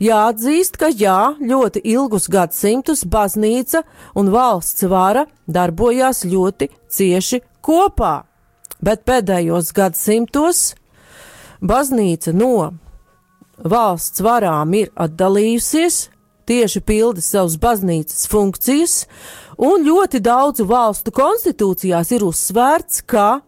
Jāatzīst, 0.02 0.82
ka 0.82 0.90
jā, 0.90 1.36
ļoti 1.38 1.86
ilgus 1.94 2.26
gadsimtus 2.26 3.06
baznīca 3.06 3.86
un 4.18 4.34
valsts 4.34 4.90
vara 4.90 5.28
darbojās 5.46 6.26
ļoti 6.26 6.74
cieši 6.90 7.46
kopā, 7.62 8.24
bet 8.86 9.06
pēdējos 9.08 9.72
gadsimtos 9.76 10.74
baznīca 11.66 12.34
no 12.36 12.74
valsts 13.58 14.22
varām 14.24 14.74
ir 14.78 14.92
atdalījusies, 15.00 16.10
tieši 16.46 16.82
pilda 16.86 17.24
savas 17.24 17.58
baznīcas 17.62 18.28
funkcijas, 18.30 19.06
un 19.58 19.86
ļoti 19.88 20.22
daudzu 20.22 20.68
valstu 20.70 21.14
konstitūcijās 21.16 22.12
ir 22.14 22.26
uzsvērts, 22.28 23.02
ka 23.10 23.42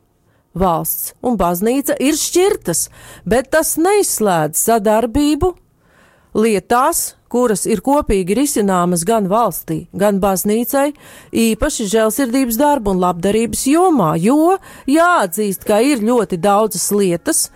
valsts 0.58 1.14
un 1.22 1.38
baznīca 1.38 1.98
ir 2.02 2.18
šķirtas, 2.18 2.88
bet 3.28 3.52
tas 3.54 3.76
neizslēdz 3.78 4.58
sadarbību 4.58 5.54
lietās, 6.38 7.17
kuras 7.32 7.66
ir 7.68 7.82
kopīgi 7.86 8.38
risināmas 8.38 9.04
gan 9.08 9.28
valstī, 9.32 9.86
gan 9.94 10.22
baznīcai, 10.24 10.92
īpaši 11.32 11.90
žēlsirdības 11.92 12.60
darbu 12.60 12.96
un 12.96 13.04
labdarības 13.04 13.66
jomā, 13.72 14.14
jo 14.22 14.58
jāatzīst, 14.90 15.68
ka 15.68 15.82
ir 15.84 16.04
ļoti 16.06 16.40
daudzas 16.42 16.90
lietas, 16.96 17.48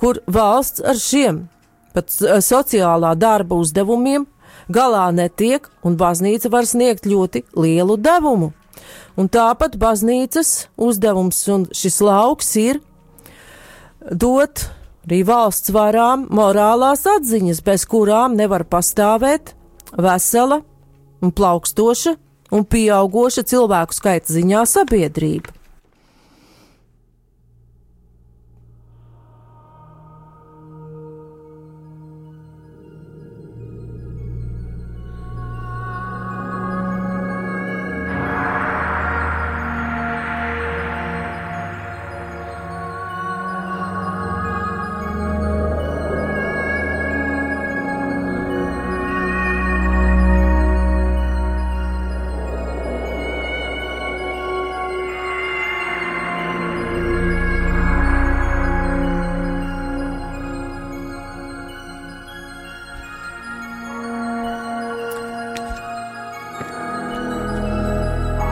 kur 0.00 0.22
valsts 0.26 0.82
ar 0.82 0.98
šiem 0.98 1.46
pat 1.94 2.12
sociālā 2.44 3.16
darba 3.18 3.58
uzdevumiem 3.58 4.26
galā 4.70 5.08
netiek, 5.14 5.66
un 5.82 5.98
baznīca 5.98 6.50
var 6.52 6.68
sniegt 6.68 7.08
ļoti 7.10 7.44
lielu 7.58 7.96
devumu. 7.98 8.52
Un 9.18 9.28
tāpat 9.28 9.76
baznīcas 9.80 10.70
uzdevums 10.80 11.40
un 11.52 11.66
šis 11.74 11.98
lauks 12.04 12.54
ir 12.60 12.80
dot 14.00 14.68
arī 15.06 15.22
valsts 15.26 15.72
varām 15.74 16.26
morālās 16.34 17.06
atziņas, 17.08 17.62
bez 17.66 17.86
kurām 17.88 18.36
nevar 18.38 18.66
pastāvēt 18.68 19.54
vesela 19.96 20.60
un 21.20 21.32
plaukstoša 21.32 22.16
un 22.50 22.66
pieaugoša 22.66 23.46
cilvēku 23.46 23.96
skaita 23.96 24.32
ziņā 24.34 24.66
sabiedrība. 24.66 25.59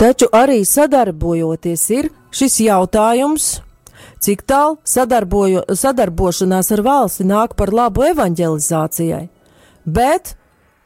Taču 0.09 0.25
arī 0.33 0.63
sadarbojoties 0.65 1.83
ir 1.93 2.07
šis 2.33 2.55
jautājums, 2.65 3.49
cik 4.25 4.41
tālu 4.49 4.79
sadarbošanās 4.89 6.71
ar 6.73 6.83
valsti 6.87 7.27
nāk 7.29 7.53
par 7.59 7.75
labu 7.77 8.07
evanģelizācijai, 8.09 9.27
bet 9.85 10.33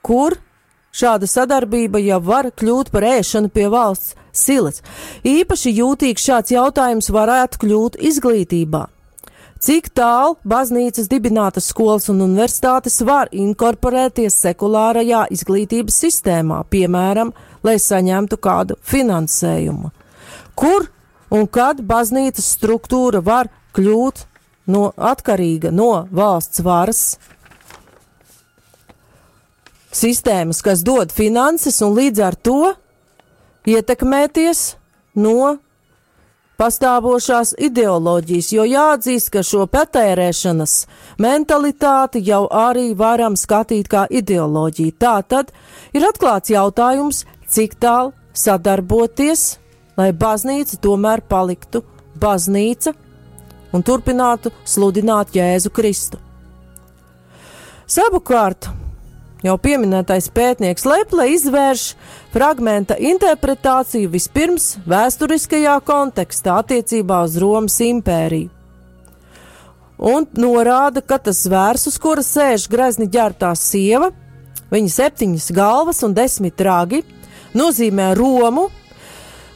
kur 0.03 0.35
šāda 0.91 1.31
sadarbība 1.31 2.03
jau 2.03 2.19
var 2.27 2.51
kļūt 2.51 2.91
par 2.91 3.07
ēšanu 3.13 3.53
pie 3.55 3.69
valsts 3.71 4.17
silas. 4.35 4.83
Īpaši 5.23 5.77
jūtīgs 5.77 6.27
šāds 6.27 6.57
jautājums 6.57 7.13
varētu 7.15 7.63
kļūt 7.63 8.03
izglītībā. 8.03 8.89
Cik 9.63 9.93
tālu 9.95 10.35
baznīcas 10.43 11.07
dibinātas 11.07 11.69
skolas 11.71 12.09
un 12.11 12.25
universitātes 12.25 12.97
var 13.07 13.29
inkorporēties 13.31 14.35
sekulārajā 14.43 15.21
izglītības 15.37 16.01
sistēmā, 16.03 16.65
piemēram, 16.67 17.31
lai 17.63 17.77
saņemtu 17.79 18.41
kādu 18.43 18.75
finansējumu? 18.83 19.93
Kur 20.59 20.89
un 21.31 21.47
kad 21.47 21.79
baznīcas 21.79 22.51
struktūra 22.57 23.23
var 23.23 23.53
kļūt 23.79 24.25
no, 24.67 24.89
atkarīga 24.99 25.71
no 25.71 26.09
valsts 26.11 26.65
varas? 26.67 27.05
Sistēmas, 29.95 30.59
kas 30.67 30.83
dod 30.83 31.15
finanses 31.15 31.79
un 31.87 31.95
līdz 32.01 32.27
ar 32.27 32.35
to 32.35 32.73
ietekmēties 33.71 34.73
no 35.23 35.61
pastāvošās 36.63 37.57
ideoloģijas, 37.59 38.49
jo 38.55 38.65
jāatzīst, 38.69 39.33
ka 39.35 39.43
šo 39.43 39.67
patērēšanas 39.71 40.75
mentalitāti 41.23 42.23
jau 42.23 42.45
arī 42.47 42.93
varam 42.99 43.35
skatīt 43.39 43.91
kā 43.91 44.05
ideoloģiju. 44.11 44.95
Tā 44.95 45.17
tad 45.27 45.51
ir 45.97 46.07
atklāts 46.07 46.53
jautājums, 46.55 47.25
cik 47.51 47.75
tālu 47.83 48.13
sadarboties, 48.33 49.57
lai 49.99 50.13
baznīca 50.15 50.79
tomēr 50.87 51.25
paliktu 51.29 51.83
baznīca 52.23 52.95
un 53.75 53.83
turpinātu 53.83 54.53
sludināt 54.65 55.35
Jēzu 55.35 55.73
Kristu. 55.75 56.21
Savukārt, 57.91 58.71
Jau 59.43 59.57
pieminētais 59.59 60.29
pētnieks 60.31 60.85
Leple 60.87 61.25
izvērš 61.35 61.85
fragmenta 62.31 62.95
interpretāciju 62.95 64.13
vispirms 64.13 64.77
vēsturiskajā 64.87 65.81
kontekstā 65.87 66.61
attiecībā 66.63 67.25
uz 67.27 67.39
Romas 67.43 67.81
impēriju. 67.83 68.53
Un 70.03 70.27
norāda, 70.39 71.03
ka 71.03 71.19
tas 71.23 71.45
zvērs, 71.45 71.89
uz 71.91 71.99
kura 72.03 72.23
sēž 72.27 72.69
grezni 72.71 73.07
ģērbtā 73.11 73.53
sieva, 73.59 74.11
viņa 74.71 74.95
septiņas 74.95 75.51
galvas 75.55 76.03
un 76.07 76.15
desmit 76.15 76.59
ragi, 76.63 77.03
nozīmē 77.55 78.13
Romu, 78.19 78.69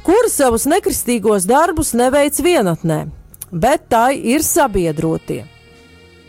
kura 0.07 0.31
savus 0.31 0.69
nekristīgos 0.71 1.47
darbus 1.51 1.95
neveic 1.99 2.39
vienatnē, 2.43 3.05
bet 3.51 3.87
tai 3.91 4.17
ir 4.35 4.47
sabiedrotie. 4.47 5.45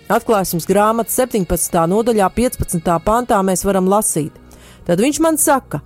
Atklāsmes 0.07 0.63
grāmatas 0.63 1.17
17. 1.19 1.73
nodaļā, 1.91 2.29
15. 2.31 2.93
pantā 3.03 3.41
mēs 3.43 3.65
varam 3.67 3.89
lasīt. 3.91 4.31
Tad 4.87 5.01
viņš 5.03 5.19
man 5.19 5.35
saka, 5.35 5.81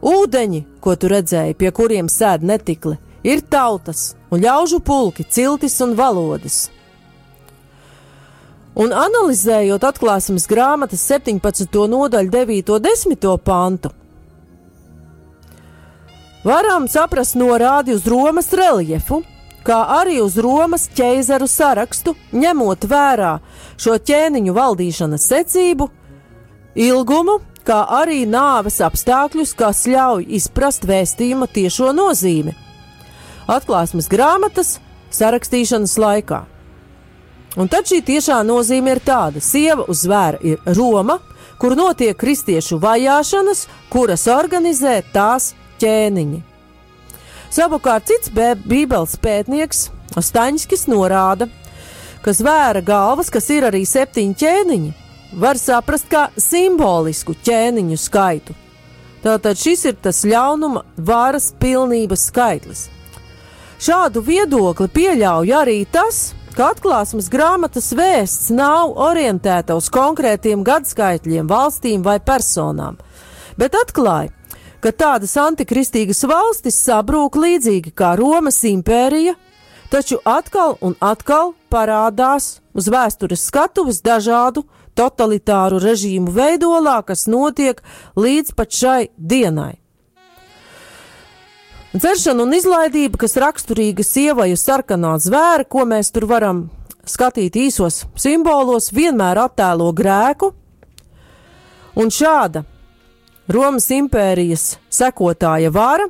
ūdeņi, 0.00 0.62
ko 0.80 0.94
tu 0.96 1.10
redzēji, 1.12 1.56
pie 1.60 1.68
kuriem 1.76 2.08
sēž 2.08 2.46
netikli, 2.48 2.96
ir 3.28 3.44
tautas 3.44 4.14
un 4.32 4.40
ļaužu 4.40 4.80
pulki, 4.80 5.28
ciltis 5.28 5.76
un 5.84 5.92
valodas. 5.98 6.70
Un 8.78 8.94
analizējot 8.96 9.84
atklāsmes 9.84 10.48
grāmatas 10.48 11.04
17. 11.04 11.68
nodaļu, 11.92 12.32
9. 12.32 12.72
un 12.72 12.88
10. 12.88 13.30
pantu, 13.44 13.92
varam 16.46 16.88
saprast 16.88 17.36
norādi 17.36 17.92
uz 17.92 18.08
Romas 18.08 18.48
reljefu, 18.56 19.20
kā 19.68 19.82
arī 19.98 20.18
uz 20.24 20.38
Romas 20.40 20.88
ķeizaru 20.96 21.48
sarakstu, 21.50 22.14
ņemot 22.32 22.88
vērā 22.88 23.36
šo 23.76 23.98
ķēniņu 24.00 24.54
valdīšanas 24.56 25.28
secību, 25.28 25.90
ilgumu, 26.88 27.38
kā 27.68 27.82
arī 28.00 28.22
nāves 28.28 28.80
apstākļus, 28.84 29.52
kas 29.58 29.84
ļauj 29.90 30.24
izprast 30.40 30.88
vēstījuma 30.88 31.50
tiešo 31.52 31.92
nozīmi. 31.92 32.54
Atklāsmes 33.48 34.08
grāmatas 34.12 34.78
sarakstīšanas 35.12 35.96
laikā. 36.00 36.42
Un 37.58 37.68
tad 37.68 37.88
šī 37.90 38.02
tiešā 38.06 38.42
nozīme 38.46 38.94
ir 38.94 39.00
tāda: 39.04 39.40
sieva 39.44 39.84
uz 39.88 40.04
zvēra 40.04 40.40
ir 40.44 40.60
Roma, 40.78 41.18
kur 41.60 41.76
notiek 41.76 42.16
kristiešu 42.16 42.78
vajāšanas, 42.80 43.66
kuras 43.92 44.28
organizē 44.32 45.00
tās 45.12 45.54
ķēniņi. 45.80 46.47
Savukārt 47.54 48.10
cits 48.10 48.32
bībeles 48.32 49.16
pētnieks 49.22 49.88
Staņskis 50.18 50.86
norāda, 50.90 51.48
ka 52.24 52.32
zvēra 52.34 52.82
galvas, 52.84 53.30
kas 53.30 53.48
ir 53.54 53.66
arī 53.68 53.84
septiņi 53.86 54.34
ķēniņi, 54.40 54.92
var 55.38 55.60
saprast 55.60 56.08
kā 56.10 56.28
simbolisku 56.40 57.36
ķēniņu 57.46 57.98
skaitu. 58.00 58.56
Tātad 59.22 59.58
šis 59.58 59.84
ir 59.90 59.96
tas 60.02 60.22
ļaunuma 60.26 60.84
varas 60.96 61.50
pilnības 61.60 62.28
skaitlis. 62.30 62.86
Šādu 63.82 64.22
viedokli 64.26 64.88
pieļauj 64.90 65.52
arī 65.54 65.78
tas, 65.90 66.32
ka 66.56 66.72
atklāsmes 66.72 67.28
grāmatas 67.30 67.92
vēsts 67.94 68.48
nav 68.54 68.96
orientēta 68.98 69.76
uz 69.78 69.90
konkrētiem 69.94 70.64
gadskaitļiem, 70.66 71.46
valstīm 71.50 72.02
vai 72.06 72.18
personām, 72.18 72.98
bet 73.58 73.76
atklāja, 73.78 74.32
ka 74.84 74.92
tādas 74.94 75.34
antikristīgas 75.40 76.22
valstis 76.28 76.78
sabrūk 76.84 77.38
līdzīgi 77.38 77.92
kā 77.98 78.14
Romas 78.18 78.60
impērija, 78.68 79.34
taču 79.90 80.20
atkal 80.24 80.76
un 80.84 80.94
atkal 81.00 81.54
parādās 81.72 82.58
uz 82.76 82.88
vēstures 82.92 83.46
skatuves 83.50 84.02
dažādu 84.04 84.64
totalitāru 84.98 85.78
režīmu 85.82 86.32
veidolā, 86.34 87.00
kas 87.06 87.26
notiek 87.30 87.82
līdz 88.18 88.54
pat 88.58 88.74
šai 88.74 89.02
dienai. 89.16 89.76
Dzeršana 91.94 92.44
un 92.44 92.52
izlaidība, 92.52 93.16
kas 93.22 93.38
raksturīga 93.40 94.04
sievai 94.04 94.50
uz 94.52 94.62
sarkanā 94.66 95.14
zvēra, 95.24 95.64
ko 95.64 95.86
mēs 95.88 96.12
tur 96.12 96.26
varam 96.28 96.66
skatīt 97.08 97.56
īsos 97.56 98.02
simbolos, 98.18 98.90
vienmēr 98.92 99.40
attēlo 99.46 99.88
grēku, 99.96 100.52
un 101.96 102.12
šāda 102.12 102.66
Romas 103.48 103.86
impērijas 103.90 104.74
sekotāja 104.92 105.70
vara, 105.72 106.04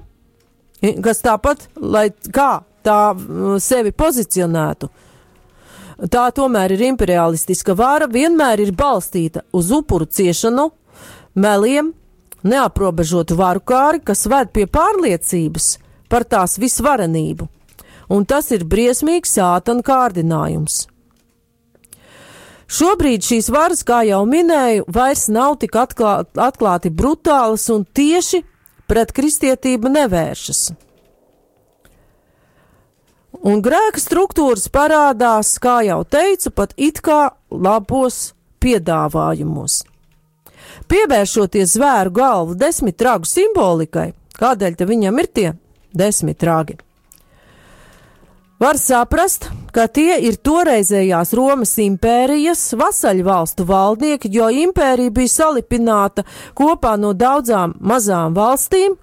kas 1.04 1.22
tāpat, 1.22 1.68
lai 1.78 2.08
kā 2.34 2.64
tā 2.82 2.98
sevi 3.62 3.92
pozicionētu, 3.94 4.88
tā 6.10 6.24
tomēr 6.34 6.74
ir 6.74 6.82
imperialistiska 6.88 7.76
vara, 7.78 8.08
vienmēr 8.10 8.64
ir 8.64 8.74
balstīta 8.74 9.44
uz 9.54 9.70
upuru 9.74 10.06
ciešanu, 10.10 10.68
meliem, 11.38 11.92
neaprobežotu 12.42 13.38
varu 13.38 13.62
kāri, 13.62 14.02
kas 14.02 14.26
ved 14.26 14.50
pie 14.54 14.66
pārliecības 14.66 15.76
par 16.10 16.26
tās 16.26 16.58
visvarenību, 16.58 17.46
un 18.10 18.26
tas 18.26 18.50
ir 18.50 18.66
briesmīgs 18.66 19.38
sātana 19.38 19.86
kārdinājums. 19.86 20.88
Šobrīd 22.68 23.24
šīs 23.24 23.48
varas, 23.48 23.80
kā 23.86 24.02
jau 24.04 24.24
minēju, 24.28 24.84
vairs 24.92 25.28
nav 25.32 25.56
tik 25.62 25.76
atklāt, 25.80 26.28
atklāti 26.36 26.92
brutālas 26.92 27.64
un 27.72 27.86
tieši 27.96 28.42
pret 28.88 29.14
kristietību 29.16 29.88
nevēršas. 29.94 30.60
Un 33.48 33.62
grēka 33.64 34.00
struktūras 34.02 34.66
parādās, 34.72 35.54
kā 35.62 35.78
jau 35.86 36.02
teicu, 36.04 36.50
pat 36.52 36.74
it 36.76 37.00
kā 37.04 37.30
labos 37.48 38.32
piedāvājumos. 38.60 39.84
Pievēršoties 40.88 41.76
zvēru 41.76 42.12
galvu 42.18 42.56
desmit 42.58 43.00
ragu 43.04 43.28
simbolikai, 43.28 44.10
kādēļ 44.36 44.76
viņam 44.88 45.22
ir 45.22 45.30
tie 45.32 45.48
desmit 45.96 46.42
ragi? 46.44 46.76
Var 48.58 48.76
saprast, 48.80 49.48
ka 49.78 49.84
tie 49.94 50.16
ir 50.26 50.40
toreizējās 50.42 51.30
Romas 51.38 51.76
impērijas 51.78 52.64
vasaļu 52.80 53.26
valstu 53.28 53.66
valdnieki, 53.68 54.30
jo 54.34 54.48
impērija 54.50 55.12
bija 55.14 55.30
salipināta 55.30 56.24
kopā 56.58 56.96
no 56.98 57.12
daudzām 57.14 57.76
mazām 57.78 58.34
valstīm, 58.34 58.96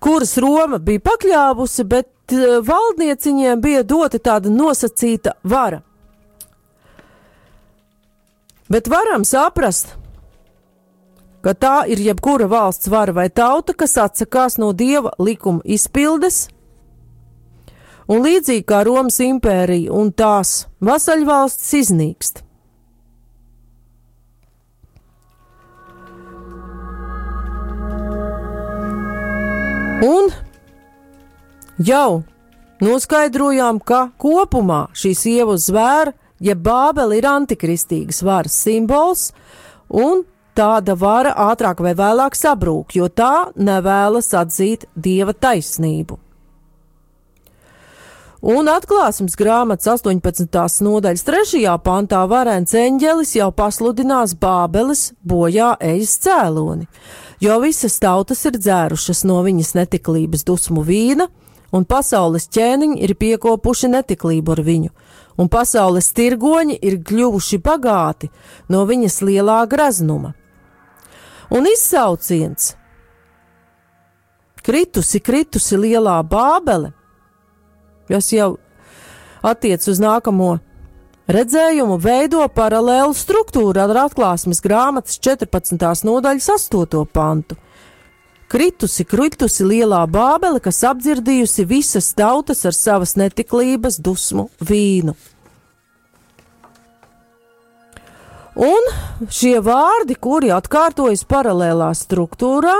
kuras 0.00 0.32
Roma 0.40 0.80
bija 0.80 1.04
pakļāvusi, 1.10 1.84
bet 1.92 2.32
eh, 2.32 2.56
valdnieciņiem 2.64 3.60
bija 3.60 3.84
dota 3.84 4.16
tāda 4.30 4.48
nosacīta 4.48 5.36
vara. 5.44 5.82
Bet 8.72 8.88
varam 8.88 9.28
saprast, 9.28 9.92
ka 11.44 11.52
tā 11.52 11.82
ir 11.92 12.00
jebkura 12.00 12.48
valsts 12.48 12.88
vara 12.88 13.12
vai 13.12 13.28
tauta, 13.28 13.76
kas 13.76 14.00
atsakās 14.00 14.56
no 14.56 14.72
dieva 14.72 15.12
likuma 15.20 15.60
izpildes 15.64 16.46
un 18.08 18.24
līdzīgi 18.24 18.66
kā 18.68 18.82
Romas 18.88 19.20
impērija 19.24 19.92
un 19.94 20.12
tās 20.12 20.66
vasaļvalstis 20.80 21.72
iznīkst. 21.82 22.44
Un 30.08 30.30
Jau 31.78 32.24
noskaidrojām, 32.82 33.78
ka 33.78 34.08
kopumā 34.18 34.88
šī 34.98 35.12
sieva 35.14 35.54
uz 35.54 35.68
zvēra, 35.70 36.10
ja 36.42 36.56
Bābele 36.58 37.20
ir 37.20 37.26
antikristīgas 37.30 38.18
varas 38.26 38.56
simbols, 38.64 39.28
un 39.86 40.24
tāda 40.58 40.96
vara 40.98 41.36
ātrāk 41.52 41.78
vai 41.86 41.94
vēlāk 41.94 42.34
sabrūk, 42.34 42.96
jo 42.98 43.06
tā 43.06 43.52
nevēlas 43.54 44.34
atzīt 44.34 44.88
dieva 44.98 45.34
taisnību. 45.38 46.18
Un 48.38 48.68
atklāsmes 48.70 49.34
grāmatas 49.34 49.88
18. 49.98 50.84
nodaļas 50.86 51.24
3. 51.26 51.62
pantā 51.82 52.20
varens 52.30 52.70
eņģelis 52.70 53.32
jau 53.34 53.48
pasludinās 53.50 54.36
Bābeles 54.38 55.08
bojā 55.26 55.72
ejas 55.82 56.12
cēloni, 56.22 56.86
jo 57.42 57.56
visas 57.58 57.98
tautas 57.98 58.44
ir 58.46 58.54
dzērušas 58.54 59.24
no 59.26 59.40
viņas 59.42 59.74
netiklības 59.74 60.46
dusmu 60.46 60.84
vīna, 60.86 61.26
un 61.74 61.82
pasaules 61.82 62.46
ķēniņi 62.54 63.02
ir 63.02 63.16
piekopuši 63.18 63.90
netiklību 63.96 64.54
ar 64.54 64.62
viņu, 64.62 64.92
un 65.34 65.50
pasaules 65.50 66.12
tirgoņi 66.14 66.78
ir 66.78 67.00
kļuvuši 67.02 67.58
bagāti 67.58 68.30
no 68.70 68.84
viņas 68.86 69.18
lielā 69.26 69.64
graznuma. 69.66 70.36
Un 71.50 71.66
izsauciens: 71.66 72.76
Kritusi, 74.62 75.18
kritusi 75.18 75.74
lielā 75.74 76.20
bābele, 76.22 76.92
kas 78.08 78.32
jau 78.32 78.56
attiec 79.44 79.84
uz 79.88 80.00
nākamo 80.02 80.56
redzējumu, 81.28 81.98
veido 82.00 82.42
paralēlu 82.48 83.14
struktūru 83.16 83.84
ar 83.84 84.04
atklāsmes 84.08 84.62
grāmatas 84.64 85.20
14. 85.20 86.04
nodaļas 86.08 86.50
8. 86.56 87.04
pantu. 87.12 87.58
Kritusi, 88.48 89.04
kritusi 89.04 89.64
lielā 89.68 90.06
bābele, 90.08 90.60
kas 90.64 90.80
apdzirdījusi 90.88 91.66
visas 91.68 92.14
tautas 92.16 92.64
ar 92.64 92.72
savas 92.72 93.12
netiklības 93.20 94.00
dusmu 94.00 94.48
vīnu. 94.64 95.12
Un 98.58 98.88
šie 99.30 99.58
vārdi, 99.62 100.16
kuri 100.16 100.48
atkārtojas 100.50 101.26
paralēlā 101.28 101.92
struktūrā, 101.94 102.74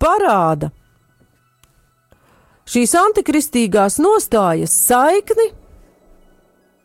parāda, 0.00 0.72
šīs 2.70 2.94
antikristīgās 2.98 3.98
nostājas 4.02 4.74
saikni 4.86 5.48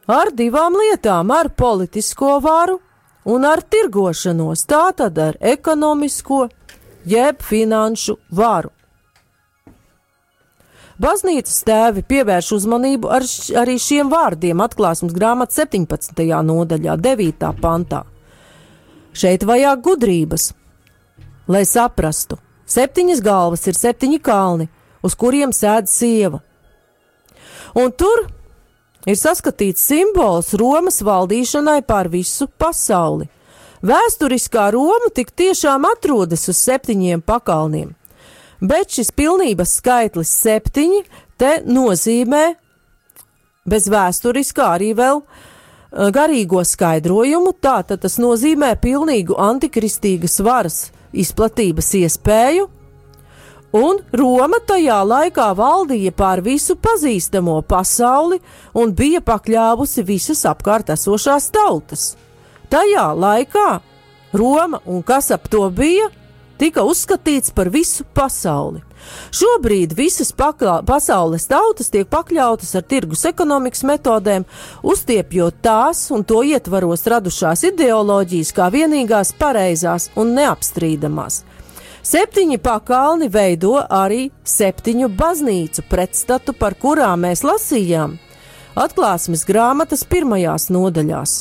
ar 0.09 0.31
divām 0.33 0.77
lietām- 0.79 1.31
ar 1.39 1.49
politisko 1.49 2.39
varu 2.41 2.79
un 3.25 3.45
ar 3.45 3.61
tirgošanos, 3.61 4.65
tātad 4.65 5.17
ar 5.17 5.37
ekonomisko 5.41 6.49
jeb 7.05 7.41
finanšu 7.41 8.17
varu. 8.31 8.69
Baznīcas 10.95 11.63
tēvi 11.67 12.05
pievērš 12.07 12.53
uzmanību 12.55 13.09
ar, 13.11 13.21
arī 13.61 13.75
šiem 13.75 14.09
vārdiem 14.09 14.61
atklāsmes 14.63 15.11
grāmatas 15.11 15.57
17. 15.59 16.41
nodaļā, 16.41 16.95
9. 16.97 17.49
pantā. 17.59 18.05
Šeit 19.11 19.43
vajag 19.43 19.81
gudrības, 19.83 20.53
lai 21.47 21.65
saprastu, 21.65 22.37
septiņas 22.65 23.21
galvas 23.21 23.67
ir 23.67 23.73
septiņi 23.73 24.21
kalni, 24.21 24.69
uz 25.05 25.15
kuriem 25.15 25.53
sēž 25.53 25.87
sieva. 25.91 26.41
Un 27.75 27.91
tur 27.91 28.25
ir 29.05 29.17
saskatīts 29.19 29.83
simbols 29.91 30.53
Romas 30.57 31.01
valdīšanai 31.05 31.81
pār 31.87 32.09
visu 32.09 32.47
pasauli. 32.57 33.29
Vēsturiskā 33.85 34.69
Roma 34.73 35.11
tik 35.13 35.29
tiešām 35.37 35.85
atrodas 35.85 36.47
uz 36.49 36.57
septiņiem 36.57 37.21
pakalniem, 37.21 37.91
bet 38.63 38.95
šis 38.95 39.11
pilnības 39.13 39.75
skaitlis 39.81 40.31
septiņi 40.41 41.03
te 41.37 41.59
nozīmē 41.67 42.45
bez 43.69 43.89
vēsturiskā 43.91 44.69
arī 44.77 44.93
vēl 44.97 45.21
eh, 45.21 46.09
garīgo 46.15 46.63
skaidrojumu, 46.65 47.53
tātad 47.61 48.01
tas 48.05 48.17
nozīmē 48.21 48.73
pilnīgu 48.81 49.37
antikristīgas 49.41 50.39
varas 50.45 50.79
izplatības 51.15 51.91
iespēju, 52.01 52.69
un 53.73 54.01
Roma 54.13 54.59
tajā 54.67 54.99
laikā 55.07 55.47
valdīja 55.57 56.11
pār 56.15 56.41
visu 56.45 56.75
pazīstamo 56.75 57.61
pasauli 57.67 58.39
un 58.73 58.93
bija 58.93 59.21
pakļāvusi 59.25 60.05
visas 60.05 60.45
apkārt 60.49 60.91
esošās 60.95 61.49
tautas. 61.55 62.13
Tajā 62.69 63.07
laikā 63.15 63.69
Roma 64.35 64.81
un 64.85 65.03
kas 65.03 65.31
ap 65.31 65.47
to 65.49 65.69
bija, 65.69 66.09
tika 66.57 66.83
uzskatīts 66.83 67.53
par 67.55 67.69
visu 67.71 68.03
pasauli. 68.13 68.81
Šobrīd 69.35 69.93
visas 69.93 70.31
pasaules 70.35 71.45
tautas 71.47 71.91
tiek 71.93 72.07
pakļautas 72.09 72.73
ar 72.79 72.85
tirgus 72.89 73.25
ekonomikas 73.29 73.83
metodēm, 73.85 74.45
uztiepjot 74.83 75.61
tās 75.61 76.07
un 76.15 76.23
to 76.23 76.41
ietvaros 76.43 77.05
radušās 77.11 77.67
ideoloģijas 77.69 78.53
kā 78.55 78.71
vienīgās 78.73 79.35
pareizās 79.39 80.09
un 80.15 80.33
neapstrīdamās. 80.39 81.43
Septiņi 82.05 82.59
pakalni 82.61 83.31
veido 83.33 83.79
arī 83.81 84.27
septiņu 84.45 85.07
baznīcu 85.17 85.87
pretstatu, 85.89 86.53
par 86.53 86.75
kurām 86.77 87.23
mēs 87.25 87.41
lasījām 87.41 88.19
atklāsmes 88.77 89.45
grāmatas 89.47 90.03
pirmajās 90.05 90.67
nodaļās. 90.69 91.33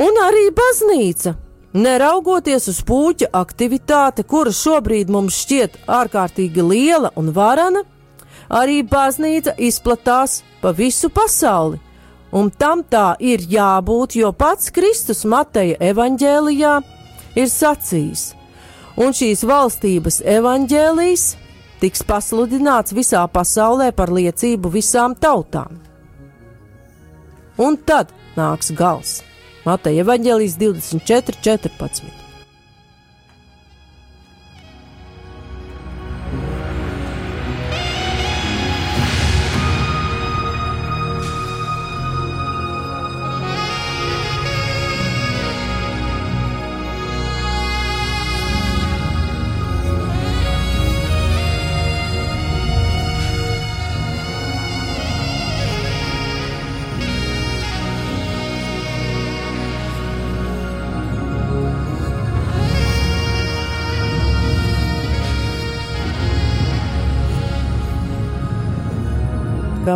Un 0.00 0.20
arī 0.24 0.46
baznīca, 0.56 1.34
neraugoties 1.74 2.70
uz 2.72 2.78
puķa 2.86 3.28
aktivitāti, 3.36 4.24
kura 4.24 4.54
šobrīd 4.54 5.12
mums 5.12 5.36
šķiet 5.42 5.82
ārkārtīgi 5.98 6.64
liela 6.64 7.10
un 7.20 7.28
varana, 7.36 7.82
arī 8.48 8.80
baznīca 8.88 9.52
izplatās 9.58 10.40
pa 10.62 10.72
visu 10.72 11.10
pasauli. 11.12 11.82
Un 12.34 12.48
tam 12.50 12.80
tā 12.82 13.12
ir 13.20 13.44
jābūt, 13.52 14.16
jo 14.18 14.32
pats 14.32 14.72
Kristus 14.74 15.22
Mateja 15.28 15.76
evaņģēlijā 15.92 16.72
ir 17.38 17.52
sacījis: 17.52 18.24
un 19.00 19.14
šīs 19.16 19.44
valstības 19.48 20.20
evaņģēlijs 20.36 21.24
tiks 21.82 22.04
pasludināts 22.08 22.94
visā 22.96 23.24
pasaulē 23.28 23.90
par 23.96 24.12
liecību 24.14 24.72
visām 24.78 25.16
tautām. 25.18 25.80
Un 27.60 27.78
tad 27.86 28.10
nāks 28.38 28.72
gals. 28.74 29.20
Mateja 29.64 30.04
evaņģēlijs 30.04 30.58
24, 30.60 31.40
14. 31.44 32.23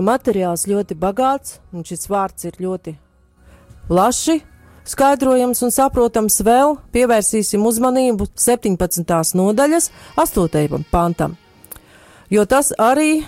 Materiāls 0.04 0.66
ļoti 0.68 0.96
bagāts, 0.98 1.58
un 1.72 1.84
šis 1.87 2.08
vārds 2.11 2.46
ir 2.48 2.58
ļoti 2.62 2.94
plaši 3.88 4.38
skaidrojams 4.88 5.62
un 5.64 5.72
saprotams. 5.74 6.40
Vēl 6.44 6.76
pievērsīsim 6.94 7.64
uzmanību 7.68 8.28
17. 8.37 9.34
nodaļas 9.38 9.90
8. 10.16 10.82
pantam, 10.92 11.37
jo 12.30 12.44
tas 12.44 12.72
arī 12.78 13.24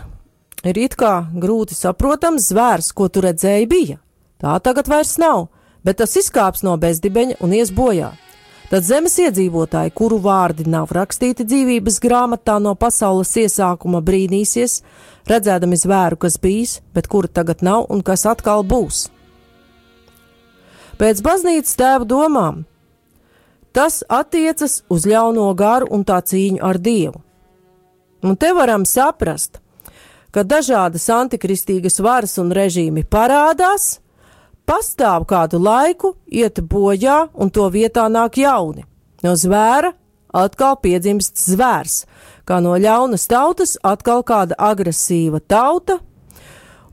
ir 0.64 0.80
it 0.80 0.96
kā 1.00 1.26
grūti 1.32 1.76
saprotams 1.76 2.50
zvērs, 2.52 2.92
ko 2.92 3.08
tu 3.08 3.24
redzēji 3.24 3.68
bija. 3.70 4.00
Tā 4.40 4.56
tagad 4.64 4.88
vairs 4.88 5.16
nav, 5.20 5.48
bet 5.84 6.00
tas 6.00 6.16
izkāps 6.16 6.64
no 6.64 6.76
bezdibeņa 6.80 7.40
un 7.44 7.56
ies 7.56 7.72
bojā. 7.72 8.14
Tad 8.70 8.84
zemes 8.86 9.16
iedzīvotāji, 9.18 9.90
kuru 9.98 10.20
vārdi 10.22 10.62
nav 10.70 10.92
rakstīti 10.94 11.42
dzīvības 11.42 11.96
grāmatā 12.04 12.60
no 12.62 12.76
pasaules 12.78 13.32
iesākuma, 13.42 13.98
brīnīsies, 14.06 14.76
redzēdami 15.26 15.78
zvēru, 15.80 16.18
kas 16.22 16.38
bijis, 16.38 16.76
bet 16.94 17.08
kura 17.10 17.26
tagad 17.26 17.64
nav 17.66 17.88
un 17.90 18.04
kas 18.06 18.28
atkal 18.30 18.62
būs. 18.62 19.08
Pēc 21.02 21.22
baznīcas 21.26 21.78
tēva 21.80 22.06
domām 22.06 22.62
tas 23.74 24.04
attiecas 24.06 24.84
uz 24.90 25.06
ļauno 25.06 25.48
garu 25.58 25.90
un 25.90 26.06
tā 26.06 26.20
cīņu 26.22 26.62
ar 26.62 26.78
dievu. 26.78 27.22
Un 28.22 28.36
te 28.36 28.52
varam 28.54 28.84
saprast, 28.86 29.58
ka 30.30 30.44
dažādas 30.46 31.08
antikristīgas 31.10 31.98
varas 32.04 32.36
un 32.38 32.52
režīmi 32.54 33.02
parādās, 33.02 33.96
pastāv 34.70 35.26
kādu 35.26 35.58
laiku, 35.58 36.14
iet 36.30 36.60
bojā 36.62 37.24
un 37.34 37.50
to 37.50 37.66
vietā 37.74 38.06
nāk 38.06 38.38
jauni. 38.38 38.84
No 39.24 39.34
zvēra 39.34 39.92
atkal 40.32 40.76
piedzimst 40.78 41.40
zvērs, 41.42 42.04
kā 42.46 42.60
no 42.62 42.76
ļaunas 42.78 43.26
tautas 43.30 43.74
atkal 43.82 44.22
kāda 44.22 44.54
agresīva 44.70 45.42
tauta, 45.42 45.98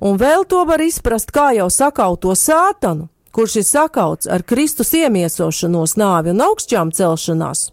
un 0.01 0.17
vēl 0.17 0.47
to 0.49 0.63
var 0.65 0.81
izprast 0.81 1.31
kā 1.33 1.51
jau 1.57 1.69
sakauto 1.69 2.33
sātanu, 2.33 3.07
kurš 3.31 3.59
ir 3.61 3.67
sakauts 3.69 4.27
ar 4.27 4.41
Kristus 4.41 4.95
iemiesošanos, 4.97 5.95
nāvi 6.01 6.33
un 6.33 6.41
augšķām 6.47 6.93
celšanās. 6.97 7.67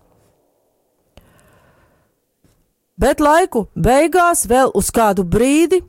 Bet 3.01 3.19
laiku 3.25 3.67
beigās 3.75 4.45
vēl 4.47 4.71
uz 4.77 4.93
kādu 4.95 5.25
brīdi 5.27 5.81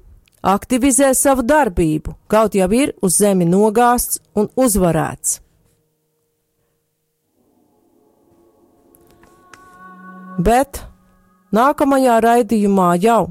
aktivizē 0.45 1.09
savu 1.17 1.43
darbību, 1.45 2.13
kaut 2.29 2.55
jau 2.55 2.69
ir 2.77 2.93
uz 3.01 3.17
zemi 3.17 3.47
nogāsts 3.49 4.21
un 4.37 4.49
uzvarēts. 4.55 5.39
Bet 10.45 10.83
nākamajā 11.55 12.19
raidījumā 12.21 12.89
jau 12.99 13.29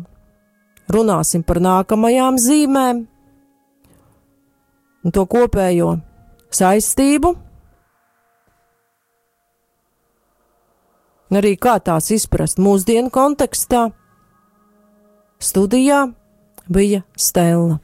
runāsim 0.90 1.44
par 1.44 1.60
nākamajām 1.60 2.38
zīmēm 2.40 3.04
un 5.04 5.12
to 5.12 5.26
kopējo 5.28 5.98
saistību. 6.54 7.34
Arī 11.34 11.56
kā 11.58 11.80
tās 11.82 12.12
izprast 12.14 12.60
mūsdienu 12.62 13.10
kontekstā. 13.10 13.88
Studijā 15.42 16.04
bija 16.66 17.02
Stela. 17.16 17.78